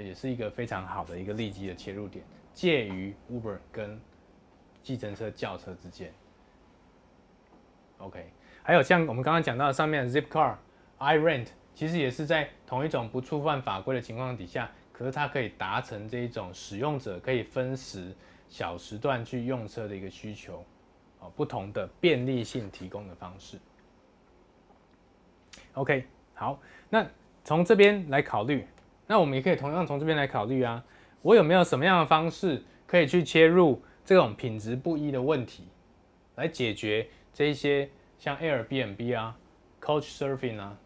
[0.00, 4.00] 也是一个非常好的一个利基的切入点，介于 Uber 跟
[4.84, 6.12] 计程车轿车之间。
[7.98, 8.24] OK，
[8.62, 10.54] 还有像我们刚刚讲到的上面 Zipcar、
[11.00, 18.14] iRent，其实也是在同一种不触犯法规的情况底下，可是它可以达成这一种使用者可以分时
[18.50, 20.62] 小时段去用车的一个需求，
[21.20, 23.58] 哦，不同的便利性提供的方式。
[25.74, 26.60] OK，好，
[26.90, 27.06] 那
[27.44, 28.66] 从这边来考虑。
[29.06, 30.84] 那我们也可以同样从这边来考虑啊，
[31.22, 35.64] 我有没有什么样的方式可以去切入这种品质不一的问题，
[36.34, 39.36] 来解决这一些像 Airbnb 啊、
[39.80, 40.76] Couchsurfing 啊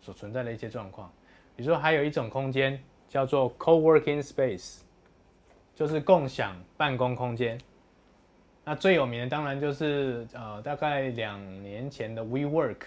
[0.00, 1.12] 所存在的一些状况。
[1.56, 4.80] 比如说，还有一种空间叫做 Co-working Space，
[5.78, 7.56] 就是共享办公空间。
[8.64, 12.78] 那最有名的当然就是呃，大概两年前的 WeWork。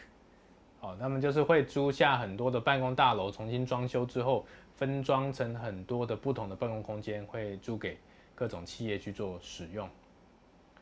[0.81, 7.97] 哦，他们就是会租下很多的办公大楼，重新装修之后，分装成很多的不同的办公空间，会租给
[8.35, 9.87] 各种企业去做使用。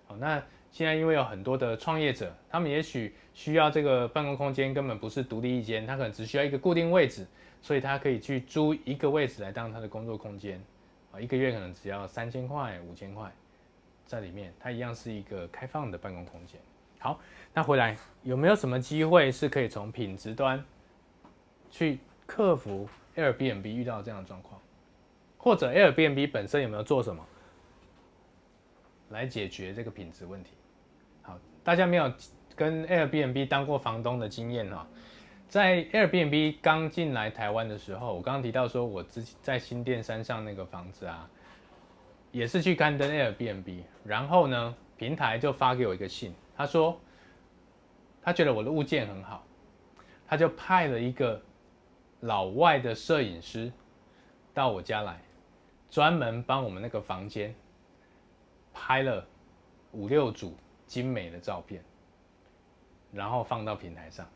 [0.07, 0.41] 好，那
[0.71, 7.27] 现在因为有很多的创业者，他们也许需要这个办公空间根本不是独立一间，他可能只需要一个固定位置，
[7.61, 10.59] 所以他可以去租一个位置来当他的工作空间。
[11.11, 13.31] 啊，一个月可能只要三千块、五千块，
[14.05, 16.59] 在里面，它一样是一个开放的办公空间。
[16.99, 17.19] 好。
[17.51, 20.63] 那回来有没有什么机会是可以从品质端
[21.71, 24.61] 去克服 Airbnb 遇到这样的状况，
[25.35, 27.25] 或者 Airbnb 本身有没有做什么
[29.09, 30.51] 来解决这个品质问题？
[31.23, 32.13] 好，大家没有
[32.55, 34.87] 跟 Airbnb 当过房东的经验哈，
[35.49, 41.29] 在 Airbnb 刚进来台湾的时候，我刚刚提到说我自己在新店山上那个房子啊，
[42.31, 46.97] 也是去刊登 Airbnb，然后呢，平台就发给我一个信，他说。
[48.21, 49.43] 他觉得我的物件很好，
[50.27, 51.41] 他就派了一个
[52.19, 53.71] 老外的摄影师
[54.53, 55.19] 到我家来，
[55.89, 57.55] 专门帮我们那个房间
[58.73, 59.25] 拍了
[59.93, 60.53] 五六组
[60.85, 61.81] 精美的照片，
[63.13, 64.29] 然后放到平台上。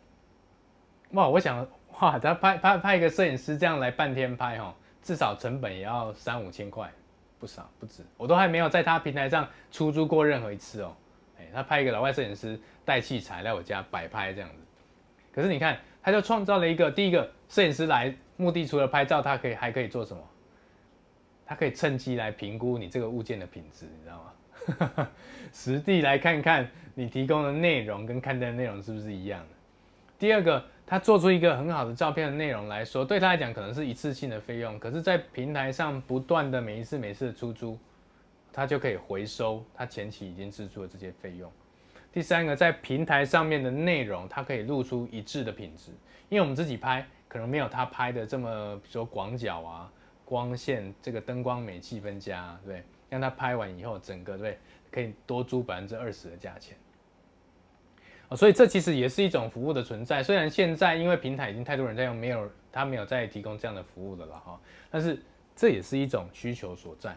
[1.14, 1.68] 哇，我想，
[2.00, 6.92] 哇，他拍拍拍一个摄影师这样来半天拍哦，至少成本也要三五千块，
[7.40, 10.96] 不少不止，我都还没有在他平台上出租过任何一次哦。
[11.40, 12.60] 哎，他派一个老外摄影师。
[12.86, 14.56] 带器材来我家摆拍这样子，
[15.34, 20.22] 可是你看，他就创造了一个第一个摄影师来目的，除了拍照，他可以还可以做什么？
[21.46, 24.22] 他可以趁机来评估你这个物件的品质，你知道
[24.98, 25.08] 吗？
[25.54, 29.48] 实地来看看你提供的内容跟看待内容是不是一样的。
[30.20, 37.78] 第二个，他做出一个很好的照片的内容来说，对他来讲可能是一次性的费用，可是，在平台上不断的每一次每次的出租，
[38.52, 41.52] 他就可以回收他前期已经支出的这些费用。
[42.12, 45.90] 第三个，在平台上面的内容，它可以露出一致的品质，
[46.30, 49.92] 因为我们自己拍可能没有他拍的这么，比如说广角啊、
[50.24, 54.60] 光线、这个灯光美、气氛佳，对，让他拍完以后，整个对
[54.92, 56.78] 可以多租百分之二十的价钱。
[58.36, 60.24] 所以这其实也是一种服务的存在。
[60.24, 65.22] 虽然现在因为平台已经太多人在用，没有他没有再提供这样的服务的了哈，但是
[65.56, 67.16] 这也是一种需求所在。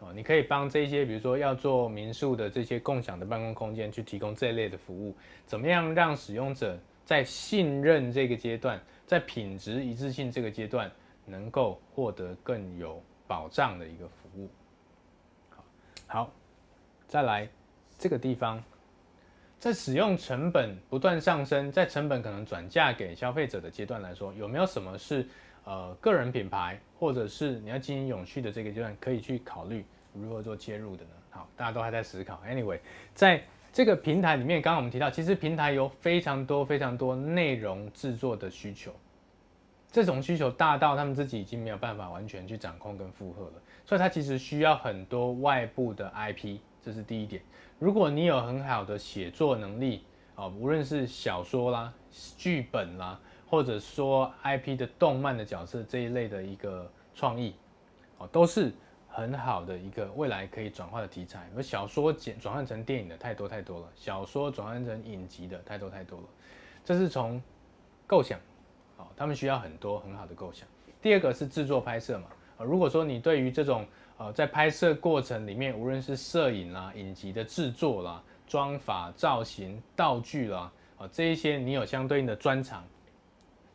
[0.00, 5.14] 哦，你可以帮这些，比如说要做民宿的这些共享的办公空间，去提供这类的服务。
[5.46, 10.90] 怎么样让使用者在信任这个阶段，在品质一致性这个阶段，
[11.24, 14.48] 能够获得更有保障的一个服务？
[16.08, 16.28] 好，
[17.06, 17.48] 再来
[17.96, 18.60] 这个地方，
[19.62, 25.24] 在使用成本不断上升，在成本可能转嫁给消费者的阶段来说，有没有什么是？
[25.62, 31.10] 呃，个人品牌或者是你要经营永续的这个阶段，可以去考虑如何做切入的呢？
[31.30, 32.42] 好，大家都还在思考。
[32.44, 32.80] Anyway，
[33.14, 33.40] 在
[33.72, 38.92] 这个平台里面，刚刚我们提到，其实平台有非常多非常多内容制作的需求，
[39.92, 43.52] 这种需求大到他们自己已经没有办法完全去掌控跟负荷了，
[43.86, 47.42] 所以它其实需要很多外部的 IP 这是第一点。
[47.78, 51.92] 如果你有很好的写作能力啊，无论是小说啦、
[52.36, 53.18] 剧本啦，
[53.48, 57.54] 或者说 IP 的动漫的角色这一类的一个创意，
[58.18, 58.72] 哦，都是
[59.08, 61.48] 很好的一个未来可以转化的题材。
[61.56, 66.24] 而小说转转换成电影的太多太多了，小说转换成影集的太多太多了。
[66.84, 67.40] 这是从
[68.06, 68.38] 构想，
[68.96, 70.66] 哦，他们需要很多很好的构想。
[71.00, 72.26] 第二个是制作拍摄嘛，
[72.58, 73.86] 啊，如果说你对于这种
[74.18, 82.84] 呃在拍摄过程里面，无论是摄影啦、影集的制作啦、妆发、造型、道具啦，啊，这一些你有相对应的专长，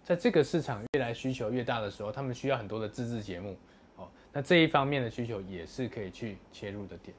[0.04, 3.58] 在这个市场越来需求越大的时候，他们需要很多的自制节目，
[3.98, 7.16] 哦，那这一方面的需求也是可以去切入的点。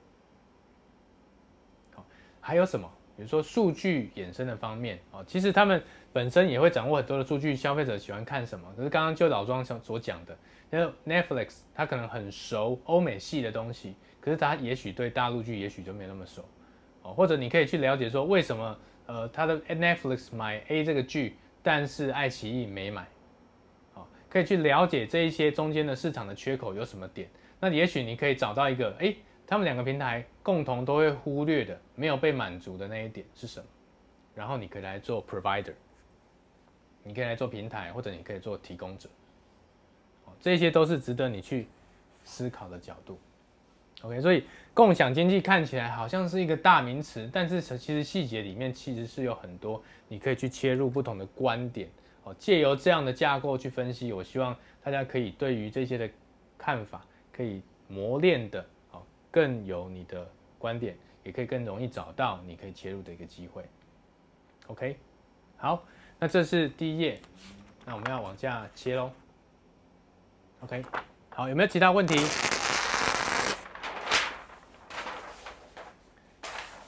[1.95, 2.05] 好，
[2.41, 2.91] 还有什么？
[3.19, 8.73] 比如说数据衍生的方面啊，其实他们本身也会掌握很多的数据，消费者喜欢看什么？
[8.77, 10.39] 可是刚刚就老庄所所讲的，
[10.71, 16.45] 因为 Netflix 它可能很熟欧美系的东西，可是它也许对大陆剧也许就没那么熟
[17.03, 17.13] 哦。
[17.13, 23.05] 或者你可以去了解说，为什么呃他的 Netflix 买 A 这个剧，但是爱奇艺没买，
[23.95, 27.29] 哦，可以去了解这一些中间的市场的缺口有什么点？
[27.59, 29.07] 那也许你可以找到一个哎。
[29.07, 29.17] 诶
[29.51, 33.67] 他们两个平台共同都会忽略的、没有被满足的那一点是什么？
[34.35, 35.73] 然后你可以来做 provider，
[37.03, 39.09] 你可以来做平台，或者你可以做提供者。
[40.39, 41.67] 这些都是值得你去
[42.25, 43.19] 思考的角度。
[44.03, 51.89] OK，所以共享经济看起来好像是一个大名词，但是其实细节里面其实是有很多你可以去切入不同的观点。
[52.25, 56.09] 哦，借由这样的架构去分析，我希望大家可以对于这些的
[56.59, 58.63] 看法可以磨练的。
[59.31, 63.65] 更有你的观点，也可以更容易找到你可以切入的一个机会。
[64.67, 64.99] OK，
[65.57, 65.83] 好，
[66.19, 67.21] 那这是第一页，
[67.85, 69.11] 那我们要往下切喽。
[70.61, 70.85] OK，
[71.31, 72.17] 好，有没有其他问题？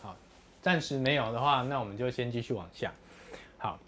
[0.02, 0.16] 好，
[0.60, 2.92] 暂时没有的话，那我们就先继续往下。
[3.58, 3.78] 好，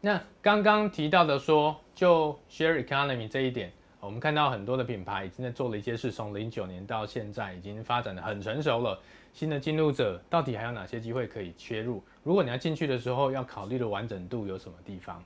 [0.00, 3.72] 那刚刚提到的说，就 Share Economy 这一点。
[4.02, 9.00] 我们看到很多的品牌已经在做了一些事，从零九年到现在已经发展的很成熟了。
[9.32, 12.02] 新的进入者到底还有哪些机会可以切入？
[12.24, 15.22] 如果你要进去的时候，要考虑的完整度有什么地方？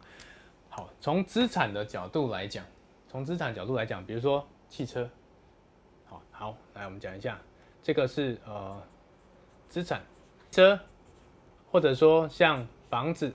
[0.68, 2.66] 好，从资产的角度来讲，
[3.08, 5.08] 从资产角度来讲，比如说汽车，
[6.04, 7.40] 好好来我们讲一下，
[7.82, 8.78] 这个是呃
[9.70, 10.02] 资产
[10.50, 10.78] 车，
[11.70, 13.32] 或者说像房子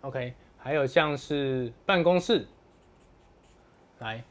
[0.00, 2.46] ，OK，还有像是办公室，
[3.98, 4.24] 来。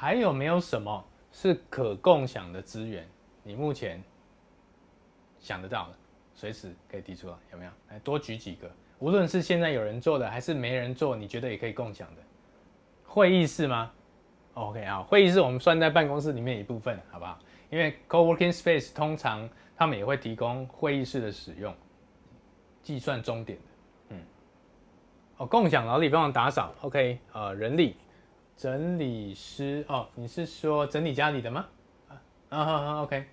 [0.00, 3.06] 还有没有什么是可共享的资源？
[3.42, 4.02] 你目前
[5.38, 5.94] 想得到的，
[6.32, 7.70] 随时可以提出来，有没有？
[7.90, 12.22] 来多举几个，无论是现在有人做的，还是没人做，你觉得也可以共享的。
[13.04, 13.92] 会议室吗
[14.54, 17.38] ？OK 啊，会议室我们算在办公室里面一部分，好不好？
[17.68, 21.76] 因为 coworking space 通常他们也会提供会议室的使用，
[22.82, 23.64] 计算钟点的，
[24.14, 24.22] 嗯，
[25.36, 27.96] 哦，共享劳力帮忙打扫，OK，呃，人力。
[28.60, 31.66] 整理师哦，你是说整理家里的吗？
[32.50, 33.24] 啊，好好 OK，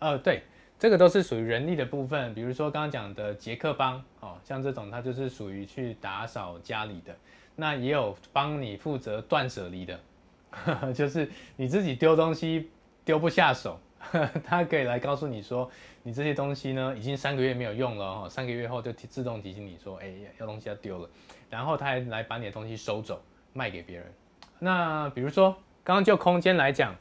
[0.00, 0.42] 呃，对，
[0.76, 7.16] 这个都是属于人力的部分，比如说刚刚讲的杰克帮哦，像这种它就是属于去打扫家里的，
[7.54, 10.00] 那也有帮你负责断舍离的
[10.50, 12.68] 呵呵， 就是你自己丢东西
[13.04, 13.78] 丢不下手，
[14.44, 15.70] 他可以来告诉你说，
[16.02, 21.08] 你这些东西呢已经三个月没有用了哦，三个月后就自动提醒你说，哎，要东西要丢了，
[21.48, 24.12] 然后他还来把你的东西收走，卖给别人。
[24.58, 25.50] 那比如说，
[25.84, 26.94] 刚刚就空间来讲，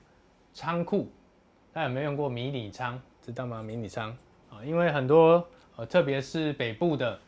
[0.53, 1.09] 仓库，
[1.71, 2.99] 大家有没有用过迷你仓？
[3.21, 3.63] 知道吗？
[3.63, 4.09] 迷你仓
[4.51, 5.45] 啊，因为很多
[5.77, 7.19] 呃，特别是北部的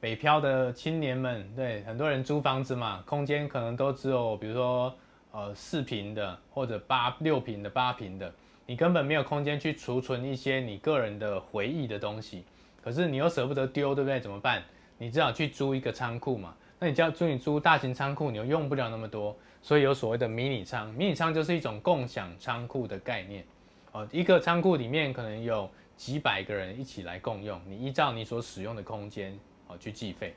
[0.00, 4.94] 北漂的青年们，对很多人租房子嘛，空间可能都只有比如说
[5.30, 8.32] 呃四平的或者八六平的八平的，
[8.66, 12.44] 你根本没有空间去储存一些你个人的回忆的东西，
[12.82, 14.18] 可是你又舍不得丢，对不对？
[14.18, 14.62] 怎么办？
[14.98, 16.54] 你只好去租一个仓库嘛。
[16.78, 19.36] 那你叫租你租大型仓库，你又用不了那么多。
[19.62, 23.44] 所以有所谓的迷你仓，迷你仓就是一种共享仓库的概念，
[23.90, 29.36] 哦，一个仓库里面可能有几百个人一起来共用，你依照你所使用的空间，
[29.66, 30.34] 哦，去计费，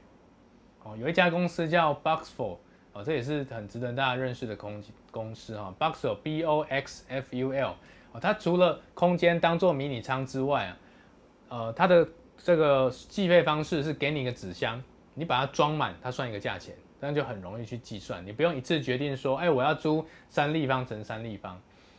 [0.82, 2.58] 哦，有一家公司叫 Boxful，
[2.94, 7.76] 哦，这也是很值得大家认识的空公司哈，Boxful B O X F U L，
[8.14, 10.78] 哦，它除了空间当做迷你仓之外啊，
[11.50, 14.82] 呃，它的这个计费方式是给你一个纸箱，
[15.20, 16.74] 你把它装满，它算一个价钱。
[17.02, 21.58] 这样就很容易去计算，你不用一次决定说，哎，我要租三立方乘三立方。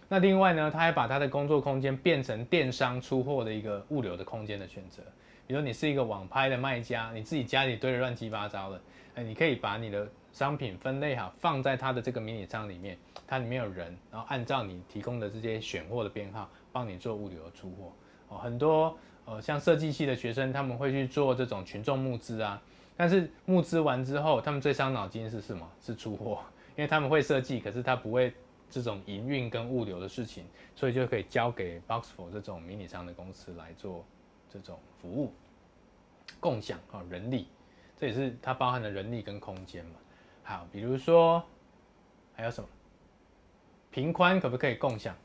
[0.08, 5.02] 那另外呢，他还把他的工作空间变成电商出货的一个物流的空间的选择。
[5.46, 8.80] 比如你是一个网拍的卖家，你自己家里堆得乱七八糟的，
[9.14, 17.92] 哎，你可以把你的商品分类好，放在他的这个迷你仓里面，它里面有人，然后按照你提供的这些选货的编号，帮你做物流出货。
[18.28, 18.94] 哦，很多
[19.24, 22.60] 呃像设计系的学生，他们会去做这种群众募资啊。
[23.00, 25.66] 但是募资完之后，他们最伤脑筋是什么？
[25.80, 26.40] 是出货，
[26.76, 28.30] 因为他们会设计，可是他不会
[28.68, 30.44] 这种营运跟物流的事情，
[30.76, 34.04] 所以就可以交给 Box4 这种迷你商的公司来做
[34.50, 35.32] 这种服务，
[36.40, 37.48] 共享啊人力，
[37.96, 39.92] 这也是它包含的人力跟空间嘛。
[40.42, 41.42] 好，比如说
[42.34, 42.68] 还有什么？
[43.90, 45.16] 平宽可不可以共享？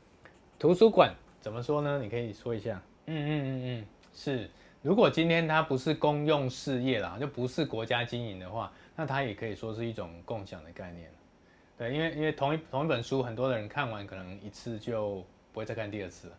[0.58, 1.98] 图书馆怎么说呢？
[2.00, 2.80] 你可以说一下。
[3.04, 4.48] 嗯嗯嗯嗯，是。
[4.86, 11.10] 如果今天它不是公用事业啦，就不是国家经营的话，那它也可以说是一种共享的概念。
[11.76, 16.38] 对，因为因为同一同一本书，很多的人看完可能一次就不会再看第二次了。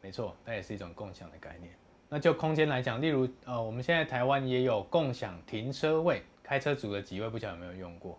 [0.00, 1.70] 没错，那也是一种共享的概念。
[2.08, 8.18] 那就空间来讲，例如呃，我们现在台湾也有共享停车位，开车族的几位不晓得有没有用过，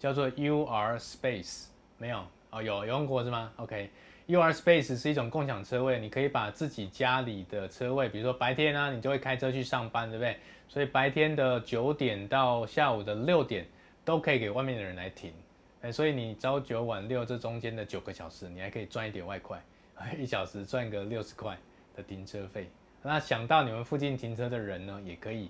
[0.00, 2.26] 叫做 UR Space，没有？
[2.50, 3.88] 哦，有有用过是吗？OK。
[4.28, 10.36] UR Space 是一种共享车位，你可以把自己家里的车位，比如说白天啊，你就会开车去上班，对不对？
[10.68, 13.66] 所以白天的九点到下午的六点
[14.04, 15.32] 都可以给外面的人来停，
[15.80, 19.64] 哎，所以你朝九晚六这中间的九个小时，你还可以赚一点外快，
[20.20, 21.56] 一小时赚个六十块
[21.96, 22.68] 的停车费。
[23.02, 25.48] 那想到你们附近停车的人呢，也可以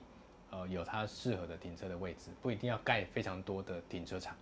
[0.50, 4.36] 呃有他适合的停车的位置，不一定要盖非常多的停车场。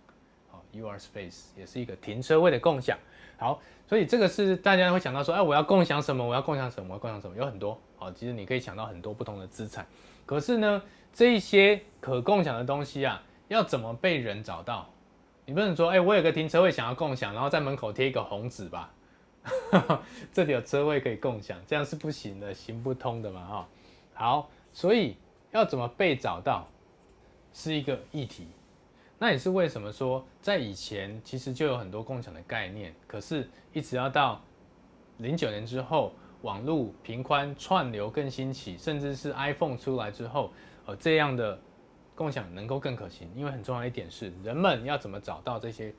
[0.81, 2.97] ，UR Space 也是一个停车位的共享。
[3.37, 6.25] 好，所以这个是大家会想到说，哎，我要共享什么？
[6.25, 6.89] 我要共享什么？
[6.89, 7.35] 我要共享什么？
[7.37, 9.85] 有很多，好，其实你可以想到很多不同的资产。
[10.25, 10.81] 可是呢，
[11.13, 14.89] 这一些可共享的东西啊，要怎么被人找到？
[15.45, 18.91] 你不能说，哎，我有个停车位想要共享，然后在门口贴一个红纸吧，
[20.33, 23.67] 这里有车位可以共享，这样是不行的，行不通的嘛，哈。
[24.13, 25.15] 好，所以
[25.51, 26.67] 要怎么被找到，
[27.53, 28.47] 是一个议题。
[29.19, 34.39] 那也是为什么说，在以前其实就有很多共享的概念，可是一直要到
[35.17, 36.13] 零九年之后，
[36.43, 40.51] 网络频宽串流更兴起，甚至是 iPhone 出来之后，
[40.85, 41.59] 呃，这样的
[42.13, 43.27] 共享能够更可行。
[43.35, 45.91] 因为很重要一点是，人们要怎么找到这些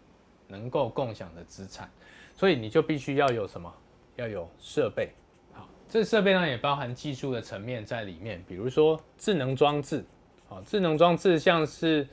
[0.46, 1.90] 能够共享的资产，
[2.36, 3.72] 所以你就必须要有什么？
[4.14, 5.10] 要有设备。
[5.52, 10.04] 好，这设备呢也包含技术的层面在里面，比如说智能装置。
[10.46, 12.06] 好，智能装置像是。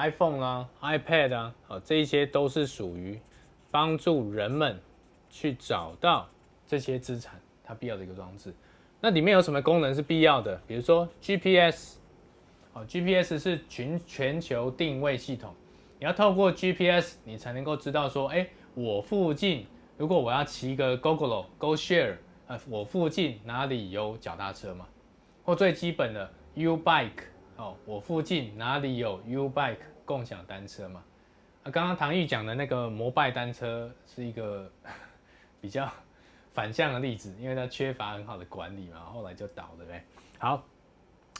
[0.00, 3.20] iPhone 啊，iPad 啊，啊，这一些都是属于
[3.70, 4.80] 帮助人们
[5.28, 6.26] 去找到
[6.66, 8.54] 这些资产，它必要的一个装置。
[8.98, 10.58] 那里面有什么功能是必要的？
[10.66, 11.98] 比如说 GPS，
[12.72, 15.54] 哦，GPS 是全全球定位系统，
[15.98, 19.66] 你要透过 GPS，你才能够知道说，哎，我附近
[19.98, 24.86] 如果我要骑一个 Gogoro、GoShare，呃，我附近哪里有脚踏车嘛？
[25.44, 27.24] 或最基本的 U-Bike。
[27.56, 29.76] 哦，我附近哪里有 U Bike
[30.10, 31.04] 共享单车嘛？
[31.62, 34.68] 啊，刚刚唐玉讲的那个摩拜单车是一个
[35.62, 35.88] 比较
[36.52, 40.04] 反向的例子，因为它缺乏很好的管理嘛，后来就倒了，呗？
[40.36, 40.66] 好，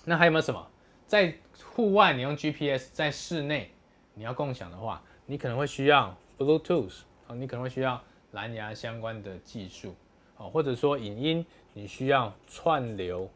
[0.05, 0.64] 那还有没有什么？
[1.09, 1.35] 在
[1.75, 3.73] 户外你用 GPS，在室内
[4.14, 8.01] 你要共享的话，你可能会需要 Bluetooth，哦，你可能会需要
[8.31, 9.97] 蓝牙相关的技术，
[10.37, 13.29] 哦，或者说影音你需要串流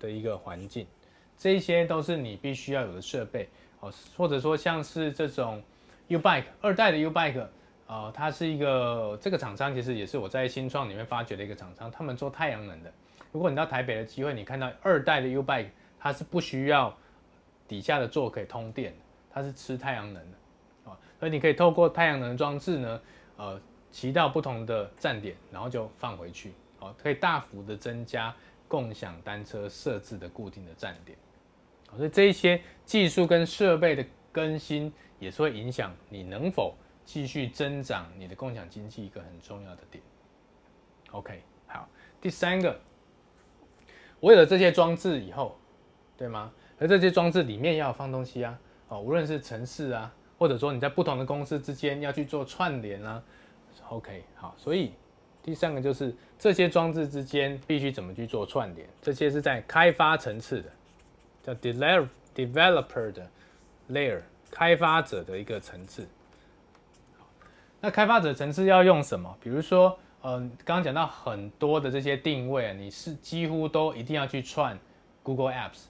[0.00, 0.84] 的一个环境。
[1.36, 3.48] 这些都是你必须要有的设备
[3.84, 5.62] 哦，或者说像是这种
[6.08, 7.46] U-Bike 二代的 U-Bike，
[7.86, 12.90] 呃，它是一个这个厂商，其实也是我在新创里面发掘的一个厂商，他们做太阳能的。
[13.30, 15.68] 如果你到台北的机会，你看到二代的 U-Bike，
[15.98, 16.96] 它是不需要
[17.68, 18.94] 底下的座可以通电，
[19.30, 23.00] 它是吃太阳能的啊，所以你可以透过太阳能装置呢，
[23.36, 23.60] 呃，
[23.90, 28.34] 骑到不同的站点，然后就放回去，哦，可以大幅的增加
[28.66, 31.18] 共享单车设置的固定的站点。
[31.96, 36.74] 所以这一些技术跟设备的更新，也是会影响你能否
[37.04, 40.02] 继续增长你的共享经济一个很重要的点。
[41.12, 41.88] OK，好，
[42.20, 42.80] 第三个，
[44.20, 45.56] 我有了这些装置以后，
[46.16, 46.52] 对吗？
[46.78, 53.22] 而这些装置里面要放东西啊，哦，无论是城市啊，或者说你在不同的公司之间要去做串联啊
[53.88, 54.92] ，OK，好，所以
[55.40, 60.72] 第三个就是这些装置之间必须怎么去做串联，这些是在开发层次的。
[61.44, 63.28] 叫 developer 的
[63.90, 64.20] layer，
[64.50, 66.08] 开发者的一个层次。
[67.80, 69.36] 那开发者层次要用什么？
[69.42, 74.78] 比如说，嗯，刚刚讲到很多的这些定位，你是几乎都一定要去串
[75.22, 75.82] Google Apps，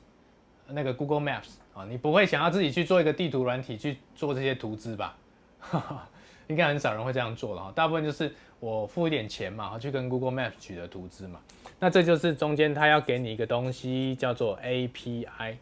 [0.67, 5.17] 那个 Google Maps 啊，你不会想要自己去做一个地图软体去做这些图资吧？
[6.49, 11.41] 应该很少人会这样做了哈，大部分就是我付一点钱嘛，去跟 Google Maps 取得图资嘛。
[11.79, 15.57] 那这就是中间他要给你一个东西，叫做 API。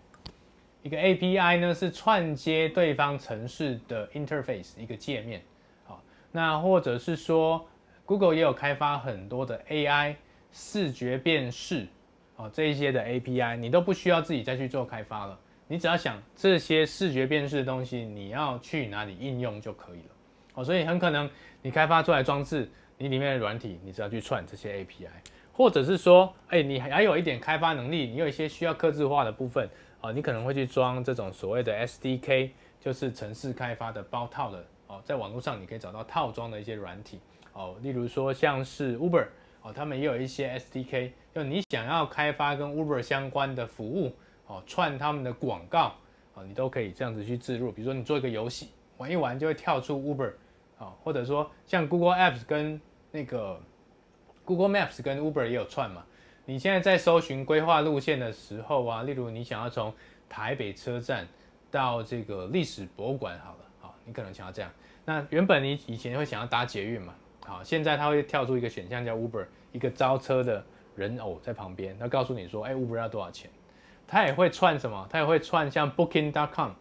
[0.83, 5.41] 一个 API 呢是串接对方城市的 interface 一个界面。
[5.85, 7.65] 好，那或者是说
[8.05, 10.17] Google 也有开发很多的 AI，
[10.53, 11.87] 视觉辨识
[12.37, 15.39] 哦这一些的 API，你都不需要自己再去做开发了。
[15.69, 20.15] 你只要想这些视觉辨识的东西，你要去哪里应用就可以了。
[20.55, 21.31] 哦，所以很可能
[21.63, 25.07] 你开发出来装置，你里面的软体，你只要去串这些 API，
[25.63, 32.51] 或者是说，哎，你还有一点开发能力，你有一些需要客制化的部分，哦，你可能会去装这种所谓的 SDK，
[32.81, 34.65] 就是程式开发的包套的。
[34.89, 37.21] 哦，在网络上你可以找到套装的一些软体。
[37.53, 39.25] 哦，例如说像是 Uber，
[39.63, 44.13] 哦，他们也有一些 SDK，就你想要开发跟 Uber 相关的服务。
[44.49, 45.95] 哦，串他们的广告，
[46.35, 47.71] 啊，你都可以这样子去置入。
[47.71, 50.33] 比如说，你做一个游戏，玩一玩就会跳出 Uber，
[50.81, 52.81] 啊，或者说像 Google Apps 跟
[53.13, 53.61] 那个
[54.45, 56.05] Google Maps 跟 Uber 也有串嘛。
[56.45, 59.93] 你现在在搜寻规划路线的时候啊，例如你想要从
[60.29, 61.27] 台北车站
[61.71, 64.71] 到这个历史博物馆，好了，好，你可能想要这样。
[65.05, 67.15] 那原本你以前会想要搭捷运嘛，
[67.47, 70.65] 好，现在它会跳出一个选项叫 Uber，一个招车的
[70.97, 73.51] 人偶在旁边，它告诉你说，哎，Uber 要多少钱？
[74.07, 75.07] 它也会串什么？
[75.11, 76.73] 它也会串像 Booking.com、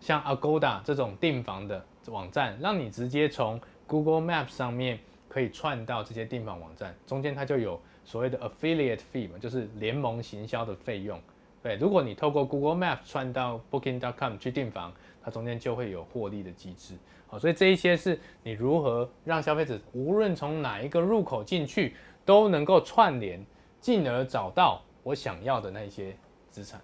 [0.00, 4.98] 像 Agoda 这种订房的网站，让你直接从 Google Maps 上面
[5.28, 6.94] 可以串到这些订房网站。
[7.06, 11.20] 中间它就有所谓的 Affiliate Fee 嘛，就是联盟行销的费用。
[11.62, 16.94] 对，如果你透过 Google Maps 串到 Booking.com 去订房，它中间就会有获利的机制。
[17.26, 23.44] 好，所以这一些是你如何让消费者无论从哪一个入口进去都能够串联，
[23.80, 26.16] 进而找到我想要的那些。
[26.50, 26.80] 资产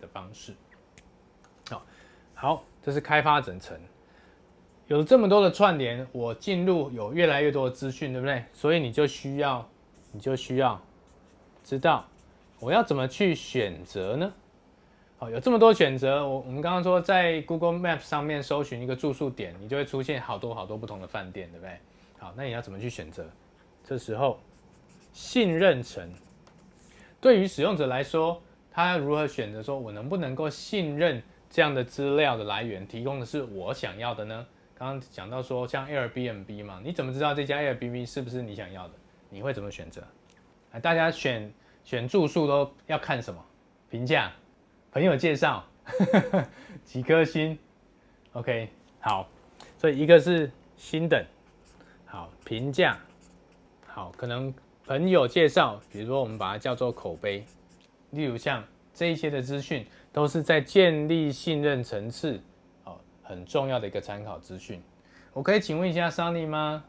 [0.00, 0.54] 的方式，
[1.68, 1.82] 好，
[2.32, 3.78] 好，这是开发整层，
[4.86, 8.44] 有了这么多的串联，我进入有越来越多的资讯，对不对？
[8.52, 9.66] 所以你就需要，
[10.12, 10.80] 你就需要
[11.62, 12.06] 知道
[12.60, 14.32] 我要怎么去选择呢？
[15.16, 21.78] 好，有这么多选择，我我们刚刚说在 Google Maps 上面搜寻一个住宿点，你就会出现好多好多不同的饭店，对不对？
[22.18, 23.24] 好，那你要怎么去选择？
[23.84, 24.38] 这时候
[25.12, 26.12] 信任层
[27.20, 28.40] 对于使用者来说。
[28.76, 29.62] 他要如何选择？
[29.62, 34.44] 说我能不能够信任这样的资料的来源，提供的是我想要的呢？
[34.84, 38.94] 刚刚讲到说像 Airbnb 嘛，你怎么知道这家 Airbnb 是不是你想要的？
[39.30, 40.06] 你会怎么选择？
[40.82, 41.50] 大家选
[41.84, 43.42] 选住宿都要看什么？
[43.88, 44.30] 评价、
[44.92, 45.64] 朋友介绍、
[46.84, 47.58] 几颗星
[48.34, 48.68] ？OK，
[49.00, 49.26] 好，
[49.78, 51.24] 所以一个是星等，
[52.04, 52.98] 好，评价，
[53.86, 54.52] 好，可能
[54.84, 57.42] 朋友介绍，比如说我们把它叫做口碑。
[58.10, 58.62] 例如像
[58.92, 62.38] 这一些的资讯，都是在建立信任层次，
[63.24, 64.80] 很重要的一个参考资讯。
[65.32, 66.84] 我可以请问一下 Sunny 吗？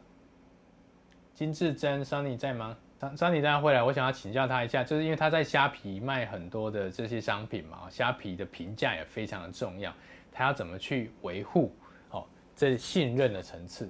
[1.34, 9.92] 金志珍，Sunny 在吗？Sunny 在会来，我想要请教他一下，就是因为他在虾皮卖很多的这些商品嘛，虾皮的评价也非常的重要，
[10.32, 11.76] 他要怎么去维护
[12.12, 12.24] 哦
[12.56, 13.90] 这信任的层次？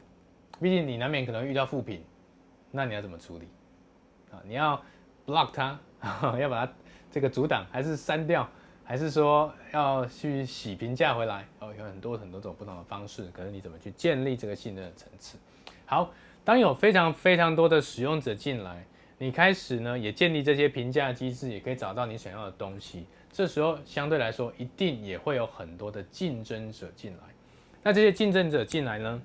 [0.62, 2.02] 毕竟你难免可能遇到负评，
[2.72, 3.50] 那你要怎么处理？
[4.32, 4.82] 啊，你要
[5.26, 5.78] block 他，
[6.40, 6.72] 要把它。
[7.12, 8.46] 这个阻挡还是删掉，
[8.88, 11.44] 还是说要去洗评价回来？
[11.60, 15.38] 哦，有很多很多种不同的方式，可是你怎么去建立这个信任的层次？
[15.88, 16.12] 好，
[16.44, 18.86] 当有非常非常多的使用者进来，
[19.18, 23.08] 你开始呢也建立这些评价机制，也可以找到你想要的东西。
[23.32, 27.24] 这时候相对来说，一定也会有很多的竞争者进来。
[27.82, 29.22] 那这些竞争者进来呢，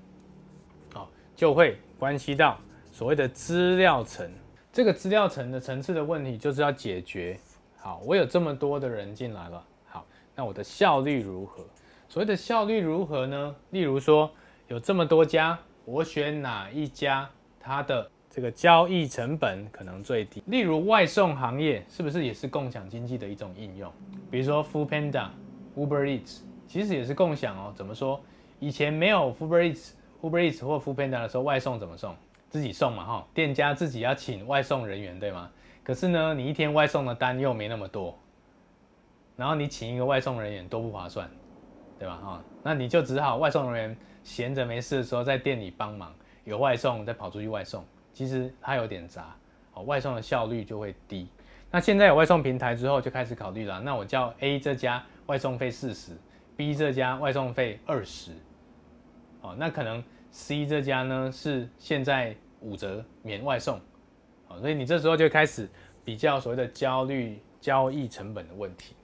[0.95, 2.59] 哦，就会关系到
[2.91, 4.29] 所谓的资料层。
[4.73, 7.37] 这个资料层的层次的问题，就是要解决。
[7.83, 9.65] 好，我有这么多的人进来了。
[9.87, 10.05] 好，
[10.35, 11.65] 那我的效率如何？
[12.07, 13.55] 所谓的效率如何呢？
[13.71, 14.29] 例如说，
[14.67, 17.27] 有这么多家，我选哪一家，
[17.59, 20.43] 它的这个交易成本可能最低？
[20.45, 23.91] 例如外送行业，是不是也是共享经济的一种应用？
[24.29, 25.29] 比如说 Foodpanda、
[25.75, 27.73] Uber Eats，其实也是共享哦。
[27.75, 28.21] 怎么说？
[28.59, 32.15] 以前没有 Uber Eats、Uber Eats 或 Foodpanda 的时候，外送怎么送？
[32.47, 35.49] 自己送嘛，哈，店家自己要请外送人员，对吗？
[35.83, 38.17] 可是呢，你一天外送的单又没那么多，
[39.35, 41.29] 然后你请一个外送人员多不划算，
[41.97, 42.15] 对吧？
[42.17, 46.13] 哈，那你就只好外送人员闲着没事的时候在店里帮忙，
[46.43, 49.35] 有外送再跑出去外送，其实它有点杂，
[49.73, 51.27] 哦，外送的效率就会低。
[51.71, 56.11] 那现在有外送平台之后，就开始考虑了，那我叫 A 这家外送费四十
[56.55, 58.33] ，B 这家外送费二十，
[59.41, 63.79] 哦，那可能 C 这家呢是现在五折免外送。
[64.59, 65.69] 所以你这时候就开始
[66.03, 68.95] 比较所谓的焦虑交易成本的问题。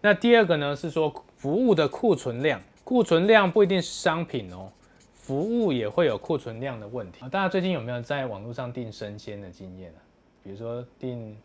[0.00, 4.70] 那第二个呢是说服务的库存量，库存量不一定是商品哦，
[5.12, 7.20] 服务也会有库存量的问题。
[7.30, 10.00] 大家最近有没有在网络上订生鲜的经验啊？
[10.42, 11.36] 比如说订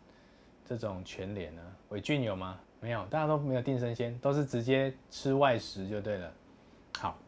[0.66, 1.62] 这种全联呢？
[1.90, 2.58] 伟俊有吗？
[2.80, 6.32] 没有，大家都没有订生鲜，都是直接吃外食就对了。
[6.98, 7.18] 好，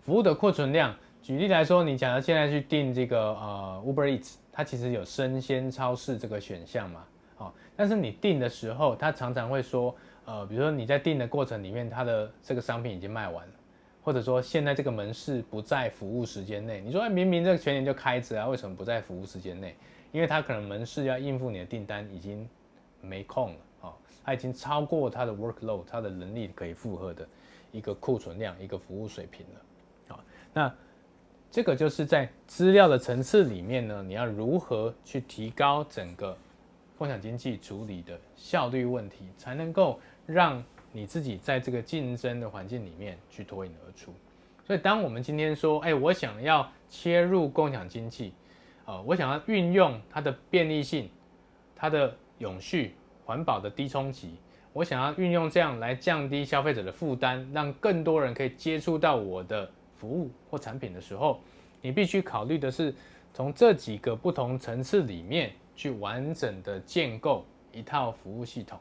[0.00, 0.94] 服务的库存量。
[1.22, 7.04] 举例来说，你假如现在去订这个呃 Uber Eats，它其实有生鲜超市这个选项嘛，
[7.36, 9.94] 好，但是你订的时候，它常常会说，
[10.24, 13.52] 呃，比如说你在订的过程里面，它的这个商品已经卖完了，
[14.02, 16.80] 或者说现在这个门市不在服务时间内。
[16.80, 19.74] 你说明明这个全年就开着啊，为什么不在服务时间内？
[20.10, 22.46] 因为它可能门市要应付你的订单已经
[23.00, 23.94] 没空了，啊，
[24.24, 27.26] 它已经超过它的 workload，它的能力可以负荷的
[27.70, 30.20] 一个库存量，一个服务水平了，哦，
[30.52, 30.74] 那。
[31.50, 36.36] 这个就是在资料的层次里面呢，你要如何去提高整个
[36.96, 44.14] 共享经济处理的效率问题，才能够让你自己在这个竞争的环境里面去脱颖而出。
[44.64, 48.32] 所以，当我们今天说，哎，我想要切入共享经济，
[48.84, 51.10] 呃，我想要运用它的便利性、
[51.74, 52.94] 它的永续、
[53.24, 54.36] 环保的低冲击，
[54.72, 59.68] 我想要运用这样来降低消费者的负担，让更多人可以接触到我的。
[60.00, 61.38] 服务或产品的时候，
[61.82, 62.94] 你必须考虑的是
[63.34, 68.80] 从这几个不同层次里面去完整的建构一套服务系统，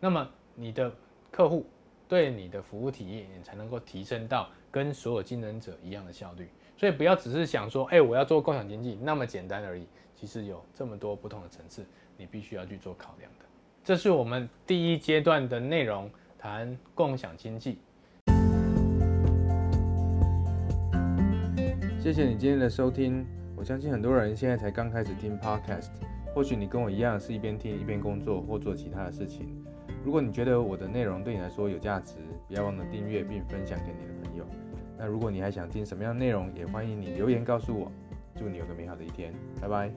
[0.00, 0.92] 那么你的
[1.30, 1.64] 客户
[2.08, 6.48] 对你的服务体验你才能够提升到跟所有竞争者一样的效率。
[6.76, 9.86] 所以不要只是想说，哎，我要做共享经济那么简单而已。
[10.16, 11.86] 其实有这么多不同的层次，
[12.16, 13.44] 你必须要去做考量的。
[13.84, 17.78] 这是我们第一阶段的内容，谈共享经济。
[22.02, 23.24] 谢谢你今天的收听。
[23.54, 25.90] 我相信很多人现在才刚开始听 Podcast，
[26.34, 29.46] 或许你跟我一样是一边听一边工作或做其他的事情。
[30.04, 32.16] 如果你觉得我的内容对你来说有价值，
[32.48, 34.44] 不要忘了订阅并分享给你的朋友。
[34.98, 37.88] 那如果你还想听什么样的内容，也欢迎你留言告诉我。
[38.36, 39.92] 祝你有个美好的一天，拜拜。